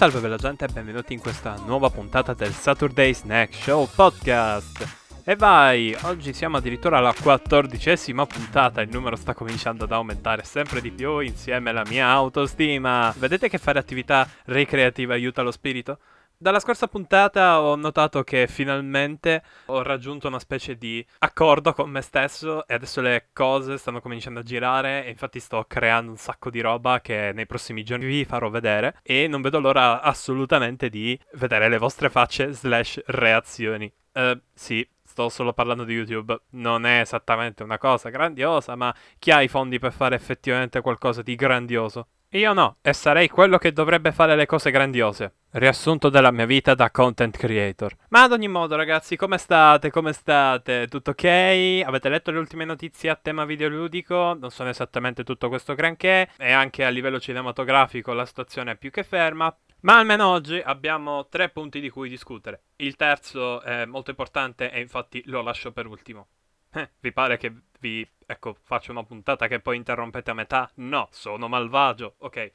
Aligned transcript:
Salve 0.00 0.20
bella 0.20 0.38
gente 0.38 0.64
e 0.64 0.68
benvenuti 0.72 1.12
in 1.12 1.20
questa 1.20 1.56
nuova 1.66 1.90
puntata 1.90 2.32
del 2.32 2.54
Saturday 2.54 3.12
Snack 3.12 3.52
Show 3.52 3.86
Podcast. 3.94 4.96
E 5.22 5.36
vai, 5.36 5.94
oggi 6.04 6.32
siamo 6.32 6.56
addirittura 6.56 6.96
alla 6.96 7.12
quattordicesima 7.12 8.24
puntata, 8.24 8.80
il 8.80 8.88
numero 8.90 9.14
sta 9.16 9.34
cominciando 9.34 9.84
ad 9.84 9.92
aumentare 9.92 10.42
sempre 10.42 10.80
di 10.80 10.90
più 10.90 11.18
insieme 11.18 11.68
alla 11.68 11.84
mia 11.86 12.06
autostima. 12.08 13.14
Vedete 13.18 13.50
che 13.50 13.58
fare 13.58 13.78
attività 13.78 14.26
ricreativa 14.46 15.12
aiuta 15.12 15.42
lo 15.42 15.50
spirito? 15.50 15.98
Dalla 16.42 16.58
scorsa 16.58 16.88
puntata 16.88 17.60
ho 17.60 17.76
notato 17.76 18.24
che 18.24 18.46
finalmente 18.46 19.42
ho 19.66 19.82
raggiunto 19.82 20.26
una 20.26 20.38
specie 20.38 20.78
di 20.78 21.04
accordo 21.18 21.74
con 21.74 21.90
me 21.90 22.00
stesso 22.00 22.66
e 22.66 22.72
adesso 22.72 23.02
le 23.02 23.28
cose 23.34 23.76
stanno 23.76 24.00
cominciando 24.00 24.40
a 24.40 24.42
girare 24.42 25.04
e 25.04 25.10
infatti 25.10 25.38
sto 25.38 25.66
creando 25.68 26.12
un 26.12 26.16
sacco 26.16 26.48
di 26.48 26.62
roba 26.62 27.02
che 27.02 27.32
nei 27.34 27.44
prossimi 27.44 27.84
giorni 27.84 28.06
vi 28.06 28.24
farò 28.24 28.48
vedere 28.48 29.00
e 29.02 29.28
non 29.28 29.42
vedo 29.42 29.60
l'ora 29.60 30.00
assolutamente 30.00 30.88
di 30.88 31.20
vedere 31.34 31.68
le 31.68 31.76
vostre 31.76 32.08
facce 32.08 32.52
slash 32.52 33.02
reazioni. 33.04 33.92
Uh, 34.12 34.40
sì, 34.54 34.88
sto 35.04 35.28
solo 35.28 35.52
parlando 35.52 35.84
di 35.84 35.92
YouTube, 35.92 36.40
non 36.52 36.86
è 36.86 37.00
esattamente 37.00 37.62
una 37.62 37.76
cosa 37.76 38.08
grandiosa, 38.08 38.76
ma 38.76 38.94
chi 39.18 39.30
ha 39.30 39.42
i 39.42 39.48
fondi 39.48 39.78
per 39.78 39.92
fare 39.92 40.14
effettivamente 40.14 40.80
qualcosa 40.80 41.20
di 41.20 41.34
grandioso? 41.34 42.06
Io 42.34 42.52
no, 42.52 42.76
e 42.80 42.92
sarei 42.92 43.28
quello 43.28 43.58
che 43.58 43.72
dovrebbe 43.72 44.12
fare 44.12 44.36
le 44.36 44.46
cose 44.46 44.70
grandiose. 44.70 45.34
Riassunto 45.50 46.10
della 46.10 46.30
mia 46.30 46.46
vita 46.46 46.76
da 46.76 46.88
content 46.92 47.36
creator. 47.36 47.96
Ma 48.10 48.22
ad 48.22 48.30
ogni 48.30 48.46
modo, 48.46 48.76
ragazzi, 48.76 49.16
come 49.16 49.36
state? 49.36 49.90
Come 49.90 50.12
state? 50.12 50.86
Tutto 50.86 51.10
ok? 51.10 51.82
Avete 51.84 52.08
letto 52.08 52.30
le 52.30 52.38
ultime 52.38 52.64
notizie 52.64 53.10
a 53.10 53.16
tema 53.16 53.44
videoludico? 53.44 54.36
Non 54.38 54.50
sono 54.50 54.68
esattamente 54.68 55.24
tutto 55.24 55.48
questo 55.48 55.74
granché. 55.74 56.30
E 56.38 56.52
anche 56.52 56.84
a 56.84 56.88
livello 56.88 57.18
cinematografico 57.18 58.12
la 58.12 58.24
situazione 58.24 58.70
è 58.70 58.76
più 58.76 58.92
che 58.92 59.02
ferma. 59.02 59.52
Ma 59.80 59.98
almeno 59.98 60.28
oggi 60.28 60.62
abbiamo 60.64 61.26
tre 61.26 61.48
punti 61.48 61.80
di 61.80 61.90
cui 61.90 62.08
discutere. 62.08 62.62
Il 62.76 62.94
terzo 62.94 63.60
è 63.60 63.86
molto 63.86 64.10
importante 64.10 64.70
e 64.70 64.80
infatti 64.80 65.20
lo 65.26 65.42
lascio 65.42 65.72
per 65.72 65.86
ultimo. 65.86 66.28
Eh, 66.72 66.88
vi 67.00 67.12
pare 67.12 67.36
che 67.36 67.52
vi, 67.80 68.08
ecco, 68.26 68.56
faccio 68.62 68.92
una 68.92 69.02
puntata 69.02 69.48
che 69.48 69.58
poi 69.58 69.76
interrompete 69.76 70.30
a 70.30 70.34
metà? 70.34 70.70
No, 70.76 71.08
sono 71.10 71.48
malvagio. 71.48 72.14
Ok. 72.18 72.52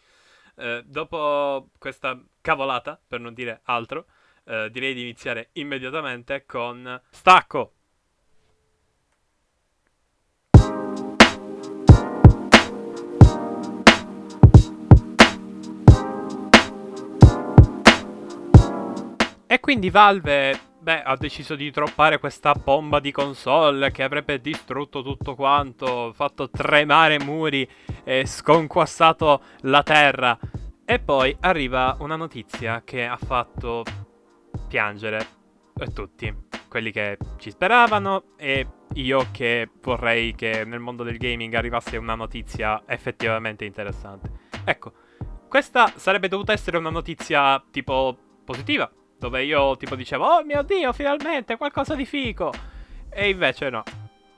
Eh, 0.58 0.84
dopo 0.86 1.70
questa 1.78 2.18
cavolata, 2.40 2.98
per 3.06 3.20
non 3.20 3.34
dire 3.34 3.60
altro, 3.64 4.06
eh, 4.46 4.70
direi 4.72 4.94
di 4.94 5.02
iniziare 5.02 5.50
immediatamente 5.54 6.46
con 6.46 7.02
Stacco. 7.10 7.74
E 19.48 19.60
quindi 19.60 19.90
Valve 19.90 20.75
beh, 20.86 21.02
ha 21.02 21.18
deciso 21.18 21.56
di 21.56 21.72
droppare 21.72 22.20
questa 22.20 22.54
bomba 22.54 23.00
di 23.00 23.12
console 23.12 23.90
che 23.90 24.04
avrebbe 24.04 24.40
distrutto 24.40 25.02
tutto 25.02 25.34
quanto, 25.34 26.14
fatto 26.14 26.52
tremare 26.52 27.18
muri 27.18 27.68
e 28.04 28.28
sconquassato 28.28 29.42
la 29.62 29.82
terra. 29.82 30.38
E 30.86 31.00
poi 31.00 31.36
arriva 31.40 31.98
una 32.02 32.16
notizia 32.16 32.84
che 32.86 33.04
ha 33.04 33.18
fatto 33.18 33.84
piangere 34.68 35.26
tutti, 35.92 36.32
quelli 36.68 36.92
che 36.92 37.18
ci 37.38 37.50
speravano 37.50 38.36
e 38.38 38.68
io 38.94 39.30
che 39.32 39.68
vorrei 39.82 40.36
che 40.36 40.66
nel 40.66 40.80
mondo 40.80 41.02
del 41.02 41.18
gaming 41.18 41.56
arrivasse 41.56 41.98
una 41.98 42.14
notizia 42.14 42.84
effettivamente 42.86 43.66
interessante. 43.66 44.30
Ecco, 44.64 44.94
questa 45.50 45.92
sarebbe 45.96 46.28
dovuta 46.28 46.54
essere 46.54 46.78
una 46.78 46.92
notizia 46.92 47.60
tipo 47.72 48.16
positiva, 48.46 48.88
dove 49.26 49.44
io 49.44 49.76
tipo 49.76 49.96
dicevo, 49.96 50.24
oh 50.24 50.44
mio 50.44 50.62
dio, 50.62 50.94
finalmente 50.94 51.58
qualcosa 51.58 51.96
di 51.96 52.06
fico. 52.06 52.54
E 53.10 53.30
invece 53.30 53.70
no. 53.72 53.84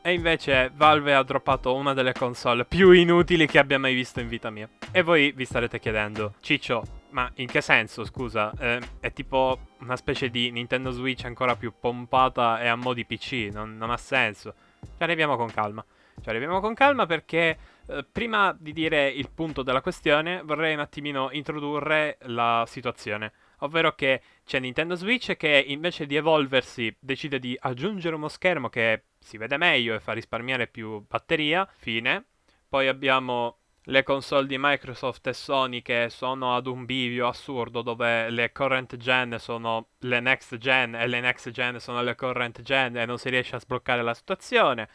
E 0.01 0.13
invece 0.13 0.71
Valve 0.73 1.13
ha 1.13 1.23
droppato 1.23 1.75
una 1.75 1.93
delle 1.93 2.13
console 2.13 2.63
più 2.63 2.91
inutili 2.91 3.47
che 3.47 3.59
abbia 3.59 3.77
mai 3.77 3.93
visto 3.93 4.21
in 4.21 4.29
vita 4.29 4.49
mia. 4.49 4.69
E 4.91 5.01
voi 5.01 5.33
vi 5.33 5.43
starete 5.43 5.77
chiedendo, 5.79 6.35
Ciccio, 6.39 6.83
ma 7.09 7.29
in 7.35 7.47
che 7.47 7.59
senso, 7.59 8.05
scusa? 8.05 8.53
Eh, 8.57 8.79
è 9.01 9.11
tipo 9.11 9.59
una 9.79 9.97
specie 9.97 10.29
di 10.29 10.51
Nintendo 10.51 10.91
Switch 10.91 11.25
ancora 11.25 11.57
più 11.57 11.73
pompata 11.77 12.61
e 12.61 12.67
a 12.67 12.75
mo' 12.75 12.93
di 12.93 13.05
PC, 13.05 13.49
non, 13.51 13.75
non 13.75 13.89
ha 13.89 13.97
senso. 13.97 14.53
Ci 14.79 15.03
arriviamo 15.03 15.35
con 15.35 15.51
calma. 15.51 15.83
Ci 16.21 16.29
arriviamo 16.29 16.61
con 16.61 16.73
calma 16.73 17.05
perché 17.05 17.57
eh, 17.87 18.05
prima 18.09 18.55
di 18.57 18.71
dire 18.71 19.09
il 19.09 19.29
punto 19.33 19.63
della 19.63 19.81
questione 19.81 20.41
vorrei 20.45 20.73
un 20.73 20.79
attimino 20.79 21.27
introdurre 21.31 22.17
la 22.21 22.63
situazione 22.65 23.33
ovvero 23.59 23.95
che 23.95 24.21
c'è 24.45 24.59
Nintendo 24.59 24.95
Switch 24.95 25.35
che 25.35 25.63
invece 25.67 26.05
di 26.05 26.15
evolversi 26.15 26.95
decide 26.99 27.39
di 27.39 27.57
aggiungere 27.59 28.15
uno 28.15 28.27
schermo 28.27 28.69
che 28.69 29.03
si 29.19 29.37
vede 29.37 29.57
meglio 29.57 29.95
e 29.95 29.99
fa 29.99 30.13
risparmiare 30.13 30.67
più 30.67 31.03
batteria, 31.07 31.67
fine. 31.77 32.25
Poi 32.67 32.87
abbiamo 32.87 33.59
le 33.89 34.03
console 34.03 34.47
di 34.47 34.57
Microsoft 34.59 35.27
e 35.27 35.33
Sony 35.33 35.81
che 35.81 36.07
sono 36.09 36.55
ad 36.55 36.67
un 36.67 36.85
bivio 36.85 37.27
assurdo 37.27 37.81
dove 37.81 38.29
le 38.29 38.51
current 38.51 38.97
gen 38.97 39.37
sono 39.39 39.91
le 39.99 40.19
next 40.19 40.57
gen 40.57 40.95
e 40.95 41.07
le 41.07 41.21
next 41.21 41.49
gen 41.51 41.79
sono 41.79 42.01
le 42.01 42.15
current 42.15 42.61
gen 42.61 42.97
e 42.97 43.05
non 43.05 43.17
si 43.17 43.29
riesce 43.29 43.55
a 43.55 43.59
sbloccare 43.59 44.01
la 44.01 44.13
situazione. 44.13 44.89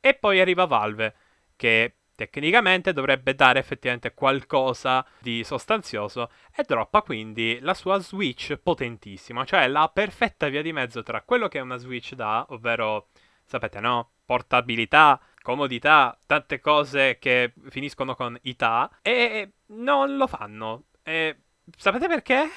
E 0.00 0.14
poi 0.14 0.40
arriva 0.40 0.66
Valve 0.66 1.14
che 1.56 1.94
tecnicamente 2.16 2.92
dovrebbe 2.92 3.36
dare 3.36 3.60
effettivamente 3.60 4.14
qualcosa 4.14 5.06
di 5.20 5.44
sostanzioso 5.44 6.30
e 6.54 6.64
droppa 6.64 7.02
quindi 7.02 7.58
la 7.60 7.74
sua 7.74 8.00
Switch 8.00 8.56
potentissima, 8.56 9.44
cioè 9.44 9.68
la 9.68 9.88
perfetta 9.92 10.48
via 10.48 10.62
di 10.62 10.72
mezzo 10.72 11.04
tra 11.04 11.22
quello 11.22 11.46
che 11.46 11.60
una 11.60 11.76
Switch 11.76 12.14
dà, 12.14 12.44
ovvero, 12.48 13.08
sapete 13.44 13.78
no, 13.78 14.10
portabilità, 14.24 15.20
comodità, 15.40 16.18
tante 16.26 16.58
cose 16.58 17.18
che 17.20 17.52
finiscono 17.68 18.16
con 18.16 18.36
ità 18.42 18.90
e 19.00 19.52
non 19.66 20.16
lo 20.16 20.26
fanno. 20.26 20.86
E 21.04 21.36
sapete 21.76 22.08
perché? 22.08 22.50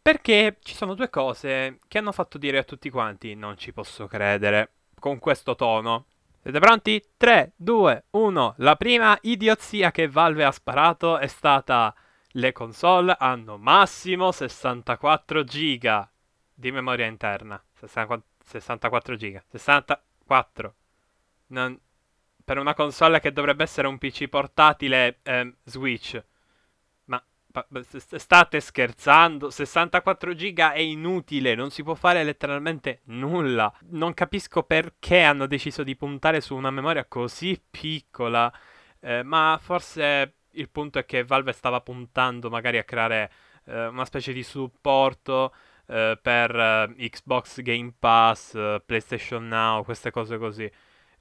Perché 0.00 0.58
ci 0.62 0.74
sono 0.74 0.94
due 0.94 1.10
cose 1.10 1.80
che 1.88 1.98
hanno 1.98 2.12
fatto 2.12 2.38
dire 2.38 2.58
a 2.58 2.62
tutti 2.62 2.90
quanti 2.90 3.34
non 3.34 3.58
ci 3.58 3.72
posso 3.72 4.06
credere 4.06 4.74
con 5.00 5.18
questo 5.18 5.56
tono. 5.56 6.06
Siete 6.40 6.60
pronti? 6.60 7.02
3, 7.16 7.52
2, 7.56 8.04
1. 8.10 8.54
La 8.58 8.76
prima 8.76 9.18
idiozia 9.22 9.90
che 9.90 10.08
Valve 10.08 10.44
ha 10.44 10.52
sparato 10.52 11.18
è 11.18 11.26
stata 11.26 11.94
le 12.32 12.52
console 12.52 13.16
hanno 13.18 13.58
massimo 13.58 14.30
64 14.30 15.44
giga 15.44 16.10
di 16.54 16.70
memoria 16.70 17.06
interna. 17.06 17.62
64 17.74 19.16
giga. 19.16 19.42
64. 19.50 20.74
Non... 21.48 21.78
Per 22.44 22.56
una 22.56 22.74
console 22.74 23.20
che 23.20 23.32
dovrebbe 23.32 23.64
essere 23.64 23.88
un 23.88 23.98
PC 23.98 24.28
portatile 24.28 25.18
eh, 25.22 25.54
Switch 25.64 26.22
state 27.92 28.60
scherzando? 28.60 29.50
64 29.50 30.34
giga 30.34 30.72
è 30.72 30.80
inutile, 30.80 31.54
non 31.54 31.70
si 31.70 31.82
può 31.82 31.94
fare 31.94 32.22
letteralmente 32.24 33.00
nulla. 33.04 33.72
Non 33.90 34.14
capisco 34.14 34.62
perché 34.62 35.22
hanno 35.22 35.46
deciso 35.46 35.82
di 35.82 35.96
puntare 35.96 36.40
su 36.40 36.54
una 36.54 36.70
memoria 36.70 37.04
così 37.06 37.60
piccola, 37.70 38.52
eh, 39.00 39.22
ma 39.22 39.58
forse 39.60 40.34
il 40.52 40.68
punto 40.68 40.98
è 40.98 41.04
che 41.04 41.24
Valve 41.24 41.52
stava 41.52 41.80
puntando 41.80 42.50
magari 42.50 42.78
a 42.78 42.84
creare 42.84 43.30
eh, 43.66 43.86
una 43.86 44.04
specie 44.04 44.32
di 44.32 44.42
supporto 44.42 45.54
eh, 45.86 46.18
per 46.20 46.54
eh, 46.54 47.08
Xbox 47.08 47.62
Game 47.62 47.92
Pass, 47.98 48.54
eh, 48.54 48.82
PlayStation 48.84 49.46
Now, 49.46 49.84
queste 49.84 50.10
cose 50.10 50.38
così. 50.38 50.70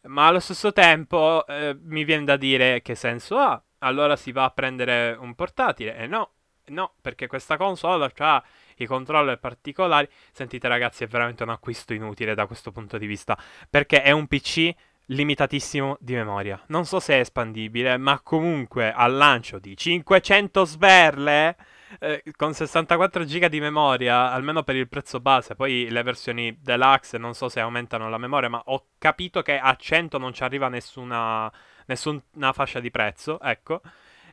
Ma 0.04 0.28
allo 0.28 0.40
stesso 0.40 0.72
tempo 0.74 1.45
eh, 1.48 1.78
mi 1.81 2.04
viene 2.04 2.24
da 2.24 2.38
dire 2.38 2.81
che 2.81 2.95
senso 2.95 3.38
ha 3.38 3.62
allora 3.80 4.16
si 4.16 4.32
va 4.32 4.46
a 4.46 4.52
prendere 4.52 5.16
un 5.20 5.36
portatile. 5.36 5.96
E 5.98 6.08
no, 6.08 6.32
no, 6.66 6.94
perché 7.02 7.28
questa 7.28 7.58
console 7.58 8.12
ha 8.18 8.44
i 8.78 8.86
controller 8.86 9.40
particolari. 9.40 10.08
Sentite 10.32 10.68
ragazzi, 10.68 11.04
è 11.04 11.08
veramente 11.08 11.44
un 11.44 11.50
acquisto 11.50 11.94
inutile 11.94 12.36
da 12.36 12.46
questo 12.46 12.72
punto 12.72 12.98
di 12.98 13.06
vista, 13.06 13.38
perché 13.70 14.02
è 14.02 14.12
un 14.12 14.28
PC 14.28 14.74
limitatissimo 15.08 15.98
di 16.00 16.14
memoria. 16.14 16.62
Non 16.68 16.86
so 16.86 17.00
se 17.00 17.16
è 17.16 17.20
espandibile, 17.20 17.98
ma 17.98 18.20
comunque 18.22 18.92
al 18.92 19.14
lancio 19.14 19.60
di 19.60 19.76
500 19.76 20.66
sberle 20.66 21.56
eh, 22.00 22.24
con 22.36 22.54
64 22.54 23.24
GB 23.24 23.46
di 23.46 23.60
memoria, 23.60 24.32
almeno 24.32 24.64
per 24.64 24.76
il 24.76 24.88
prezzo 24.88 25.20
base. 25.20 25.56
Poi 25.56 25.90
le 25.90 26.04
versioni 26.04 26.58
deluxe 26.60 27.18
non 27.18 27.34
so 27.34 27.50
se 27.50 27.60
aumentano 27.60 28.10
la 28.10 28.18
memoria, 28.18 28.50
ma 28.50 28.62
ho 28.66 28.88
capito 28.98 29.42
che 29.42 29.58
a 29.58 29.76
100 29.76 30.18
non 30.18 30.34
ci 30.34 30.44
arriva 30.44 30.68
nessuna 30.68 31.52
nessuna 31.88 32.54
fascia 32.54 32.80
di 32.80 32.92
prezzo, 32.92 33.39
ecco. 33.42 33.81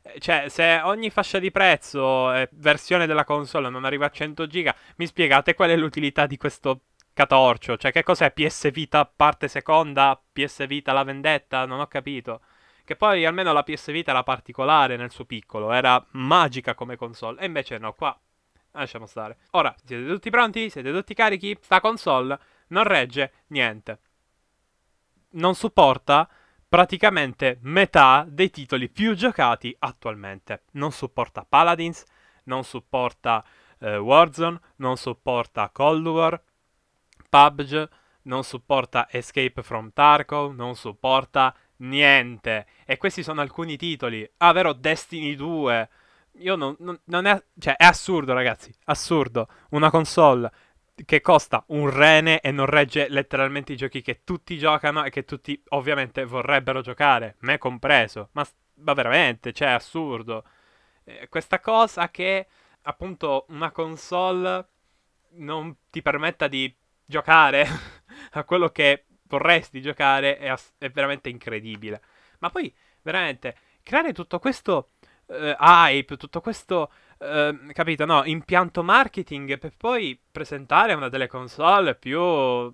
Eh, 0.02 0.20
cioè, 0.20 0.48
se 0.48 0.80
ogni 0.84 1.10
fascia 1.10 1.38
di 1.38 1.50
prezzo 1.50 2.32
e 2.32 2.48
versione 2.52 3.06
della 3.06 3.24
console 3.24 3.70
non 3.70 3.84
arriva 3.84 4.06
a 4.06 4.10
100 4.10 4.46
giga, 4.46 4.74
mi 4.96 5.06
spiegate 5.06 5.54
qual 5.54 5.70
è 5.70 5.76
l'utilità 5.76 6.26
di 6.26 6.36
questo 6.36 6.82
catorcio? 7.12 7.76
Cioè, 7.76 7.92
che 7.92 8.02
cos'è 8.02 8.30
PS 8.32 8.70
Vita 8.70 9.04
parte 9.06 9.48
seconda, 9.48 10.20
PS 10.32 10.66
Vita 10.66 10.92
la 10.92 11.02
vendetta? 11.02 11.64
Non 11.66 11.80
ho 11.80 11.86
capito. 11.86 12.42
Che 12.84 12.96
poi 12.96 13.24
almeno 13.24 13.52
la 13.52 13.62
PS 13.62 13.90
Vita 13.90 14.10
era 14.10 14.22
particolare 14.22 14.96
nel 14.96 15.10
suo 15.10 15.24
piccolo, 15.24 15.72
era 15.72 16.04
magica 16.12 16.74
come 16.74 16.96
console. 16.96 17.40
E 17.40 17.46
invece 17.46 17.78
no, 17.78 17.94
qua 17.94 18.16
lasciamo 18.72 19.06
stare. 19.06 19.38
Ora, 19.52 19.74
siete 19.84 20.06
tutti 20.06 20.30
pronti? 20.30 20.68
Siete 20.68 20.92
tutti 20.92 21.14
carichi? 21.14 21.56
Sta 21.60 21.80
console 21.80 22.38
non 22.68 22.84
regge 22.84 23.32
niente. 23.48 23.98
Non 25.30 25.54
supporta 25.54 26.28
praticamente 26.74 27.58
metà 27.60 28.26
dei 28.28 28.50
titoli 28.50 28.88
più 28.88 29.14
giocati 29.14 29.72
attualmente. 29.78 30.64
Non 30.72 30.90
supporta 30.90 31.46
Paladins, 31.48 32.02
non 32.46 32.64
supporta 32.64 33.44
eh, 33.78 33.96
Warzone, 33.96 34.58
non 34.78 34.96
supporta 34.96 35.70
Cold 35.72 36.04
War, 36.04 36.42
PUBG, 37.30 37.88
non 38.22 38.42
supporta 38.42 39.06
Escape 39.08 39.62
from 39.62 39.92
Tarkov, 39.92 40.52
non 40.52 40.74
supporta 40.74 41.54
niente. 41.76 42.66
E 42.84 42.96
questi 42.96 43.22
sono 43.22 43.40
alcuni 43.40 43.76
titoli. 43.76 44.28
Ah, 44.38 44.50
vero, 44.50 44.72
Destiny 44.72 45.36
2. 45.36 45.88
Io 46.38 46.56
non, 46.56 46.74
non, 46.80 46.98
non 47.04 47.26
è... 47.26 47.40
Cioè, 47.56 47.76
è 47.76 47.84
assurdo, 47.84 48.32
ragazzi. 48.32 48.74
Assurdo. 48.86 49.46
Una 49.70 49.90
console 49.90 50.50
che 51.04 51.20
costa 51.20 51.64
un 51.68 51.90
rene 51.90 52.40
e 52.40 52.50
non 52.52 52.66
regge 52.66 53.08
letteralmente 53.08 53.72
i 53.72 53.76
giochi 53.76 54.00
che 54.00 54.22
tutti 54.22 54.56
giocano 54.58 55.04
e 55.04 55.10
che 55.10 55.24
tutti 55.24 55.60
ovviamente 55.70 56.24
vorrebbero 56.24 56.80
giocare, 56.80 57.36
me 57.40 57.58
compreso. 57.58 58.28
Ma, 58.32 58.46
ma 58.76 58.92
veramente, 58.92 59.52
cioè, 59.52 59.68
è 59.68 59.72
assurdo. 59.72 60.44
Eh, 61.04 61.28
questa 61.28 61.60
cosa 61.60 62.10
che 62.10 62.46
appunto 62.82 63.46
una 63.48 63.70
console 63.70 64.68
non 65.36 65.76
ti 65.90 66.02
permetta 66.02 66.48
di 66.48 66.74
giocare 67.04 67.66
a 68.32 68.44
quello 68.44 68.68
che 68.68 69.06
vorresti 69.24 69.80
giocare 69.80 70.38
è, 70.38 70.48
ass- 70.48 70.74
è 70.78 70.90
veramente 70.90 71.28
incredibile. 71.28 72.02
Ma 72.38 72.50
poi, 72.50 72.72
veramente, 73.02 73.56
creare 73.82 74.12
tutto 74.12 74.38
questo 74.38 74.92
uh, 75.26 75.54
hype, 75.58 76.16
tutto 76.16 76.40
questo, 76.40 76.92
uh, 77.24 77.72
capito, 77.72 78.04
no, 78.04 78.24
impianto 78.24 78.82
marketing 78.82 79.58
per 79.58 79.72
poi 79.76 80.18
presentare 80.30 80.94
una 80.94 81.08
delle 81.08 81.26
console 81.26 81.94
più 81.94 82.20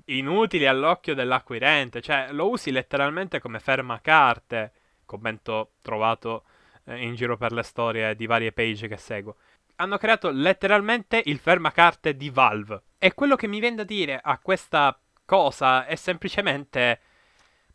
inutili 0.06 0.66
all'occhio 0.66 1.14
dell'acquirente, 1.14 2.00
cioè 2.00 2.28
lo 2.32 2.48
usi 2.48 2.70
letteralmente 2.70 3.40
come 3.40 3.60
fermacarte, 3.60 4.72
commento 5.04 5.72
trovato 5.80 6.44
uh, 6.84 6.92
in 6.92 7.14
giro 7.14 7.36
per 7.36 7.52
le 7.52 7.62
storie 7.62 8.14
di 8.16 8.26
varie 8.26 8.52
page 8.52 8.88
che 8.88 8.96
seguo. 8.96 9.36
Hanno 9.76 9.96
creato 9.96 10.30
letteralmente 10.30 11.22
il 11.24 11.38
fermacarte 11.38 12.16
di 12.16 12.28
Valve. 12.28 12.82
E 12.98 13.14
quello 13.14 13.36
che 13.36 13.46
mi 13.46 13.60
viene 13.60 13.76
da 13.76 13.84
dire 13.84 14.20
a 14.22 14.38
questa 14.38 14.98
cosa 15.24 15.86
è 15.86 15.94
semplicemente... 15.94 17.00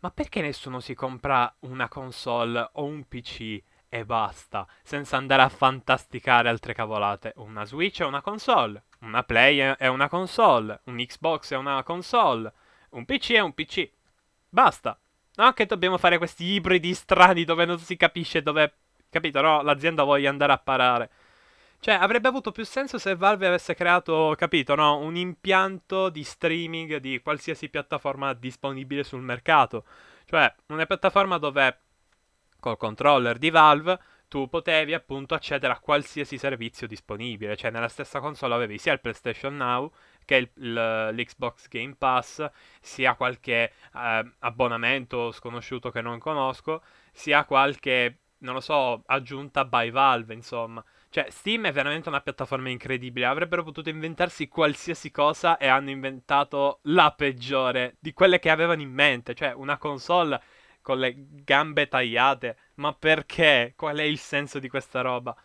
Ma 0.01 0.11
perché 0.11 0.39
nessuno 0.41 0.79
si 0.81 0.93
compra 0.93 1.51
una 1.61 1.87
console 1.87 2.69
o 2.73 2.83
un 2.83 3.07
PC 3.07 3.59
e 3.95 4.03
basta, 4.03 4.67
senza 4.83 5.15
andare 5.15 5.41
a 5.41 5.47
fantasticare 5.47 6.49
altre 6.49 6.73
cavolate. 6.73 7.31
Una 7.37 7.63
Switch 7.63 8.01
è 8.01 8.05
una 8.05 8.21
console, 8.21 8.83
una 8.99 9.23
Play 9.23 9.57
è 9.77 9.87
una 9.87 10.09
console, 10.09 10.81
un 10.85 10.97
Xbox 10.97 11.53
è 11.53 11.55
una 11.55 11.81
console, 11.83 12.51
un 12.89 13.05
PC 13.05 13.31
è 13.31 13.39
un 13.39 13.53
PC. 13.53 13.89
Basta. 14.49 14.99
Non 15.35 15.53
che 15.53 15.65
dobbiamo 15.65 15.97
fare 15.97 16.17
questi 16.17 16.43
ibridi 16.43 16.93
strani 16.93 17.45
dove 17.45 17.63
non 17.63 17.79
si 17.79 17.95
capisce 17.95 18.41
dove, 18.41 18.73
capito, 19.09 19.39
no? 19.39 19.61
L'azienda 19.61 20.03
voglia 20.03 20.29
andare 20.29 20.51
a 20.51 20.57
parare. 20.57 21.09
Cioè, 21.79 21.95
avrebbe 21.95 22.27
avuto 22.27 22.51
più 22.51 22.65
senso 22.65 22.97
se 22.97 23.15
Valve 23.15 23.47
avesse 23.47 23.75
creato, 23.75 24.33
capito, 24.37 24.75
no? 24.75 24.97
Un 24.97 25.15
impianto 25.15 26.09
di 26.09 26.23
streaming 26.23 26.97
di 26.97 27.21
qualsiasi 27.21 27.69
piattaforma 27.69 28.33
disponibile 28.33 29.03
sul 29.03 29.21
mercato. 29.21 29.85
Cioè, 30.25 30.53
una 30.67 30.85
piattaforma 30.85 31.37
dove 31.37 31.79
col 32.65 32.77
controller 32.77 33.37
di 33.37 33.51
Valve 33.51 33.99
tu 34.27 34.49
potevi 34.49 34.95
appunto 34.95 35.35
accedere 35.35 35.71
a 35.71 35.79
qualsiasi 35.79 36.39
servizio 36.39 36.87
disponibile, 36.87 37.55
cioè 37.55 37.69
nella 37.69 37.87
stessa 37.87 38.19
console 38.19 38.55
avevi 38.55 38.79
sia 38.79 38.91
il 38.93 38.99
PlayStation 38.99 39.55
Now 39.55 39.91
che 40.25 40.35
il, 40.37 40.49
il, 40.55 41.09
l'Xbox 41.13 41.67
Game 41.67 41.93
Pass, 41.95 42.43
sia 42.81 43.13
qualche 43.13 43.71
eh, 43.93 44.31
abbonamento 44.39 45.31
sconosciuto 45.31 45.91
che 45.91 46.01
non 46.01 46.17
conosco, 46.17 46.81
sia 47.11 47.45
qualche, 47.45 48.21
non 48.39 48.55
lo 48.55 48.61
so, 48.61 49.03
aggiunta 49.05 49.63
by 49.63 49.91
Valve, 49.91 50.33
insomma. 50.33 50.83
Cioè, 51.09 51.27
Steam 51.29 51.67
è 51.67 51.71
veramente 51.71 52.09
una 52.09 52.19
piattaforma 52.19 52.69
incredibile. 52.69 53.27
Avrebbero 53.27 53.63
potuto 53.63 53.89
inventarsi 53.89 54.47
qualsiasi 54.49 55.11
cosa 55.11 55.57
e 55.57 55.67
hanno 55.67 55.91
inventato 55.91 56.79
la 56.85 57.13
peggiore 57.15 57.95
di 57.99 58.11
quelle 58.11 58.39
che 58.39 58.49
avevano 58.49 58.81
in 58.81 58.91
mente. 58.91 59.33
Cioè, 59.35 59.53
una 59.53 59.77
console 59.77 60.41
con 60.85 60.99
le 60.99 61.15
gambe 61.17 61.87
tagliate. 61.87 62.57
Ma 62.75 62.93
perché? 62.93 63.73
Qual 63.75 63.97
è 63.97 64.03
il 64.03 64.19
senso 64.19 64.59
di 64.59 64.69
questa 64.69 65.01
roba? 65.01 65.35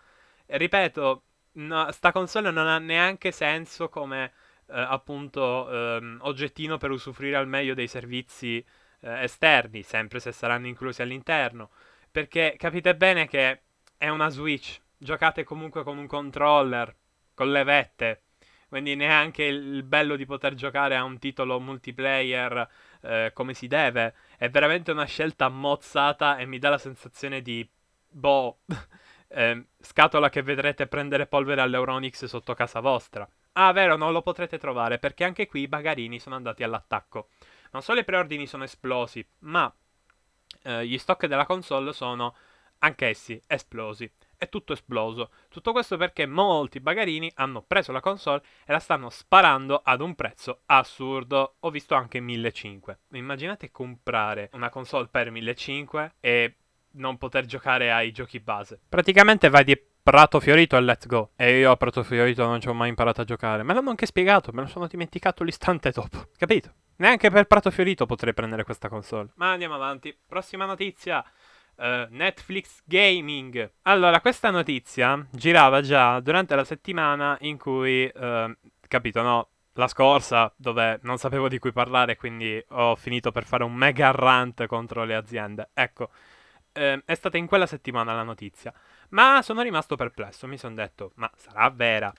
E 0.45 0.59
ripeto, 0.59 1.23
no, 1.53 1.91
sta 1.93 2.13
console 2.13 2.51
non 2.51 2.67
ha 2.67 2.79
neanche 2.79 3.31
senso 3.33 3.89
come 3.89 4.33
eh, 4.67 4.79
appunto 4.79 5.71
ehm, 5.71 6.19
oggettino 6.25 6.77
per 6.77 6.91
usufruire 6.91 7.37
al 7.37 7.49
meglio 7.49 7.73
dei 7.73 7.87
servizi 7.89 8.59
eh, 9.01 9.23
esterni, 9.23 9.83
sempre 9.83 10.21
se 10.21 10.31
saranno 10.31 10.67
inclusi 10.67 11.01
all'interno. 11.01 11.71
Perché 12.11 12.57
capite 12.59 12.95
bene 12.95 13.27
che 13.27 13.61
è 13.97 14.09
una 14.11 14.29
Switch, 14.29 14.79
giocate 14.99 15.43
comunque 15.45 15.83
con 15.85 15.97
un 15.97 16.07
controller, 16.07 16.95
con 17.33 17.51
le 17.51 17.65
vette. 17.65 18.23
Quindi 18.69 18.95
neanche 18.95 19.45
il 19.45 19.85
bello 19.85 20.17
di 20.17 20.27
poter 20.27 20.55
giocare 20.55 20.97
a 20.97 21.03
un 21.05 21.19
titolo 21.19 21.59
multiplayer 21.61 22.69
eh, 23.03 23.31
come 23.35 23.55
si 23.55 23.67
deve. 23.67 24.15
È 24.37 24.49
veramente 24.49 24.91
una 24.91 25.05
scelta 25.05 25.49
mozzata 25.49 26.37
e 26.37 26.47
mi 26.47 26.59
dà 26.59 26.71
la 26.71 26.79
sensazione 26.79 27.43
di... 27.43 27.69
Boh... 28.09 28.61
eh, 29.33 29.65
scatola 29.81 30.29
che 30.29 30.43
vedrete 30.43 30.87
prendere 30.87 31.27
polvere 31.27 31.61
all'Euronix 31.61 32.25
sotto 32.25 32.55
casa 32.55 32.81
vostra. 32.81 33.29
Ah, 33.53 33.73
vero, 33.73 33.97
non 33.97 34.13
lo 34.13 34.23
potrete 34.23 34.59
trovare 34.59 34.99
perché 34.99 35.25
anche 35.25 35.47
qui 35.47 35.63
i 35.63 35.69
bagarini 35.69 36.19
sono 36.19 36.37
andati 36.37 36.63
all'attacco. 36.63 37.29
Non 37.73 37.83
solo 37.83 38.01
i 38.01 38.05
preordini 38.05 38.47
sono 38.47 38.65
esplosi, 38.65 39.25
ma 39.41 39.73
eh, 40.63 40.87
gli 40.87 40.99
stock 40.99 41.27
della 41.27 41.47
console 41.47 41.93
sono 41.93 42.35
anch'essi 42.79 43.41
esplosi 43.47 44.11
è 44.41 44.49
tutto 44.49 44.73
esploso. 44.73 45.31
Tutto 45.51 45.73
questo 45.73 45.99
perché 45.99 46.25
molti 46.25 46.81
bagarini 46.81 47.31
hanno 47.35 47.61
preso 47.61 47.93
la 47.93 48.01
console 48.01 48.41
e 48.65 48.73
la 48.73 48.79
stanno 48.79 49.11
sparando 49.11 49.83
ad 49.85 50.01
un 50.01 50.15
prezzo 50.15 50.63
assurdo. 50.65 51.57
Ho 51.61 51.71
visto 51.71 51.95
anche 51.95 52.21
1500. 52.21 53.19
Immaginate 53.19 53.71
comprare 53.71 54.49
una 54.55 54.71
console 54.71 55.09
per 55.09 55.31
1500 55.31 56.15
e 56.21 56.55
non 56.93 57.19
poter 57.19 57.45
giocare 57.45 57.93
ai 57.93 58.13
giochi 58.13 58.41
base. 58.41 58.81
Praticamente 58.89 59.51
vai 59.51 59.65
di 59.65 59.79
Prato 60.03 60.41
Fiorito 60.41 60.79
e 60.79 60.81
let's 60.81 61.07
go. 61.07 61.33
E 61.37 61.59
io 61.59 61.71
a 61.71 61.77
Prato 61.77 62.03
Fiorito 62.03 62.47
non 62.47 62.63
ci 62.63 62.69
ho 62.69 62.75
mai 62.75 62.89
imparato 62.89 63.21
a 63.21 63.25
giocare. 63.25 63.63
Me 63.63 63.75
l'hanno 63.75 63.91
anche 63.91 64.07
spiegato, 64.07 64.53
me 64.53 64.63
lo 64.63 64.69
sono 64.69 64.87
dimenticato 64.87 65.45
l'istante 65.45 65.91
dopo. 65.91 66.29
Capito? 66.39 66.73
Neanche 66.97 67.31
per 67.31 67.45
Prato 67.45 67.71
Fiorito 67.71 68.07
potrei 68.07 68.33
prendere 68.33 68.65
questa 68.65 68.89
console. 68.89 69.31
Ma 69.37 69.53
andiamo 69.53 69.75
avanti. 69.75 70.17
Prossima 70.27 70.65
notizia. 70.65 71.25
Uh, 71.81 72.07
Netflix 72.11 72.83
Gaming. 72.85 73.73
Allora, 73.83 74.21
questa 74.21 74.51
notizia 74.51 75.27
girava 75.31 75.81
già 75.81 76.21
durante 76.21 76.55
la 76.55 76.65
settimana 76.65 77.39
in 77.41 77.57
cui, 77.57 78.05
uh, 78.05 78.55
capito, 78.87 79.23
no? 79.23 79.49
La 79.73 79.89
scorsa, 79.89 80.53
dove 80.59 80.99
non 81.05 81.17
sapevo 81.17 81.49
di 81.49 81.59
cui 81.59 81.73
parlare, 81.73 82.17
quindi 82.17 82.63
ho 82.69 82.97
finito 82.97 83.33
per 83.33 83.47
fare 83.47 83.65
un 83.65 83.73
mega 83.73 84.11
rant 84.11 84.67
contro 84.67 85.05
le 85.05 85.15
aziende. 85.15 85.71
Ecco, 85.73 86.11
uh, 86.75 87.01
è 87.03 87.15
stata 87.15 87.39
in 87.39 87.47
quella 87.47 87.67
settimana 87.67 88.13
la 88.13 88.25
notizia. 88.25 88.75
Ma 89.11 89.41
sono 89.41 89.63
rimasto 89.63 89.97
perplesso, 89.97 90.47
mi 90.47 90.59
sono 90.59 90.75
detto, 90.75 91.13
ma 91.15 91.31
sarà 91.35 91.71
vera? 91.71 92.13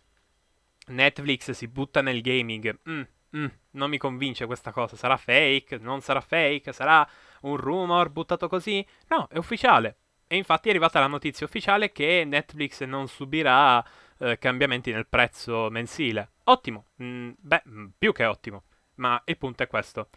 Netflix 0.88 1.52
si 1.52 1.68
butta 1.68 2.02
nel 2.02 2.22
gaming. 2.22 2.80
Mm, 2.90 3.02
mm, 3.38 3.46
non 3.74 3.90
mi 3.92 4.00
convince 4.00 4.48
questa 4.48 4.72
cosa. 4.72 4.96
Sarà 4.96 5.18
fake? 5.18 5.78
Non 5.78 6.02
sarà 6.02 6.20
fake? 6.20 6.72
Sarà 6.72 7.08
un 7.42 7.58
rumor 7.58 8.10
buttato 8.10 8.48
così? 8.48 8.86
No, 9.08 9.28
è 9.28 9.38
ufficiale. 9.38 9.98
E 10.28 10.38
infatti 10.38 10.68
è 10.68 10.72
arrivata 10.72 11.00
la 11.00 11.08
notizia 11.08 11.46
ufficiale 11.46 11.92
che 11.92 12.24
Netflix 12.26 12.84
non 12.84 13.08
subirà 13.08 13.84
eh, 14.18 14.38
cambiamenti 14.38 14.92
nel 14.92 15.08
prezzo 15.08 15.70
mensile. 15.70 16.32
Ottimo. 16.46 16.86
Mm, 17.04 17.32
beh, 17.38 17.64
mm, 17.68 17.86
più 17.98 18.14
che 18.14 18.26
ottimo. 18.26 18.64
Ma 18.96 19.22
il 19.26 19.38
punto 19.38 19.64
è 19.64 19.68
questo. 19.68 20.10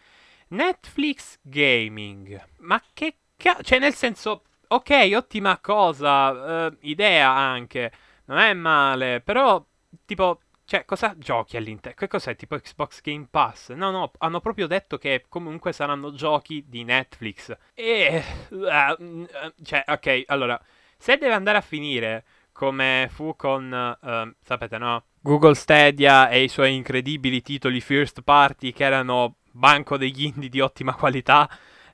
Netflix 0.49 1.39
Gaming. 1.41 2.41
Ma 2.59 2.81
che 2.93 3.17
cazzo? 3.35 3.63
Cioè, 3.63 3.79
nel 3.79 3.93
senso, 3.93 4.43
ok, 4.67 5.11
ottima 5.15 5.59
cosa, 5.59 6.67
uh, 6.67 6.77
idea 6.81 7.29
anche, 7.31 7.91
non 8.25 8.37
è 8.37 8.53
male, 8.53 9.21
però, 9.21 9.63
tipo, 10.05 10.41
cioè, 10.65 10.83
cosa 10.83 11.13
giochi 11.17 11.57
all'interno? 11.57 11.95
Che 11.95 12.07
cos'è? 12.07 12.35
Tipo 12.35 12.57
Xbox 12.57 13.01
Game 13.01 13.27
Pass? 13.29 13.71
No, 13.71 13.91
no, 13.91 14.11
hanno 14.17 14.39
proprio 14.39 14.65
detto 14.65 14.97
che 14.97 15.25
comunque 15.29 15.71
saranno 15.71 16.11
giochi 16.11 16.65
di 16.67 16.83
Netflix. 16.83 17.55
E... 17.75 18.23
Uh, 18.49 19.27
cioè, 19.63 19.83
ok, 19.85 20.23
allora, 20.25 20.59
se 20.97 21.17
deve 21.17 21.33
andare 21.33 21.59
a 21.59 21.61
finire 21.61 22.25
come 22.51 23.07
fu 23.11 23.35
con, 23.35 23.97
uh, 24.01 24.33
sapete 24.43 24.77
no? 24.79 25.03
Google 25.21 25.53
Stadia 25.55 26.29
e 26.29 26.43
i 26.43 26.47
suoi 26.47 26.73
incredibili 26.73 27.41
titoli 27.41 27.79
first 27.79 28.21
party 28.21 28.71
che 28.71 28.85
erano 28.85 29.35
banco 29.51 29.97
degli 29.97 30.23
indie 30.23 30.49
di 30.49 30.61
ottima 30.61 30.95
qualità, 30.95 31.49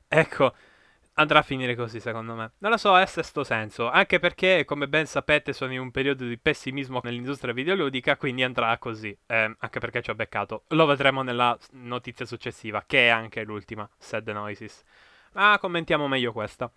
ecco, 0.08 0.54
andrà 1.13 1.39
a 1.39 1.44
finire 1.44 1.75
così, 1.75 2.00
secondo 2.00 2.36
me. 2.36 2.53
Non 2.60 2.72
lo 2.72 2.77
so, 2.77 2.98
è 2.98 3.06
sesto 3.06 3.44
senso. 3.44 3.89
Anche 3.89 4.20
perché, 4.20 4.65
come 4.65 4.88
ben 4.88 5.06
sapete, 5.06 5.53
sono 5.53 5.74
in 5.74 5.80
un 5.80 5.91
periodo 5.91 6.25
di 6.25 6.38
pessimismo 6.38 7.01
nell'industria 7.03 7.53
videoludica, 7.53 8.18
quindi 8.18 8.44
andrà 8.44 8.77
così. 8.77 9.18
Eh, 9.25 9.56
anche 9.58 9.80
perché 9.80 10.01
ci 10.01 10.10
ho 10.10 10.15
beccato. 10.15 10.63
Lo 10.70 10.86
vedremo 10.86 11.22
nella 11.22 11.58
notizia 11.72 12.25
successiva, 12.25 12.84
che 12.86 13.08
è 13.08 13.10
anche 13.10 13.44
l'ultima, 13.44 13.89
Sad 13.98 14.27
Noises. 14.30 14.84
Ma 15.34 15.58
commentiamo 15.60 16.08
meglio 16.08 16.32
questa. 16.32 16.72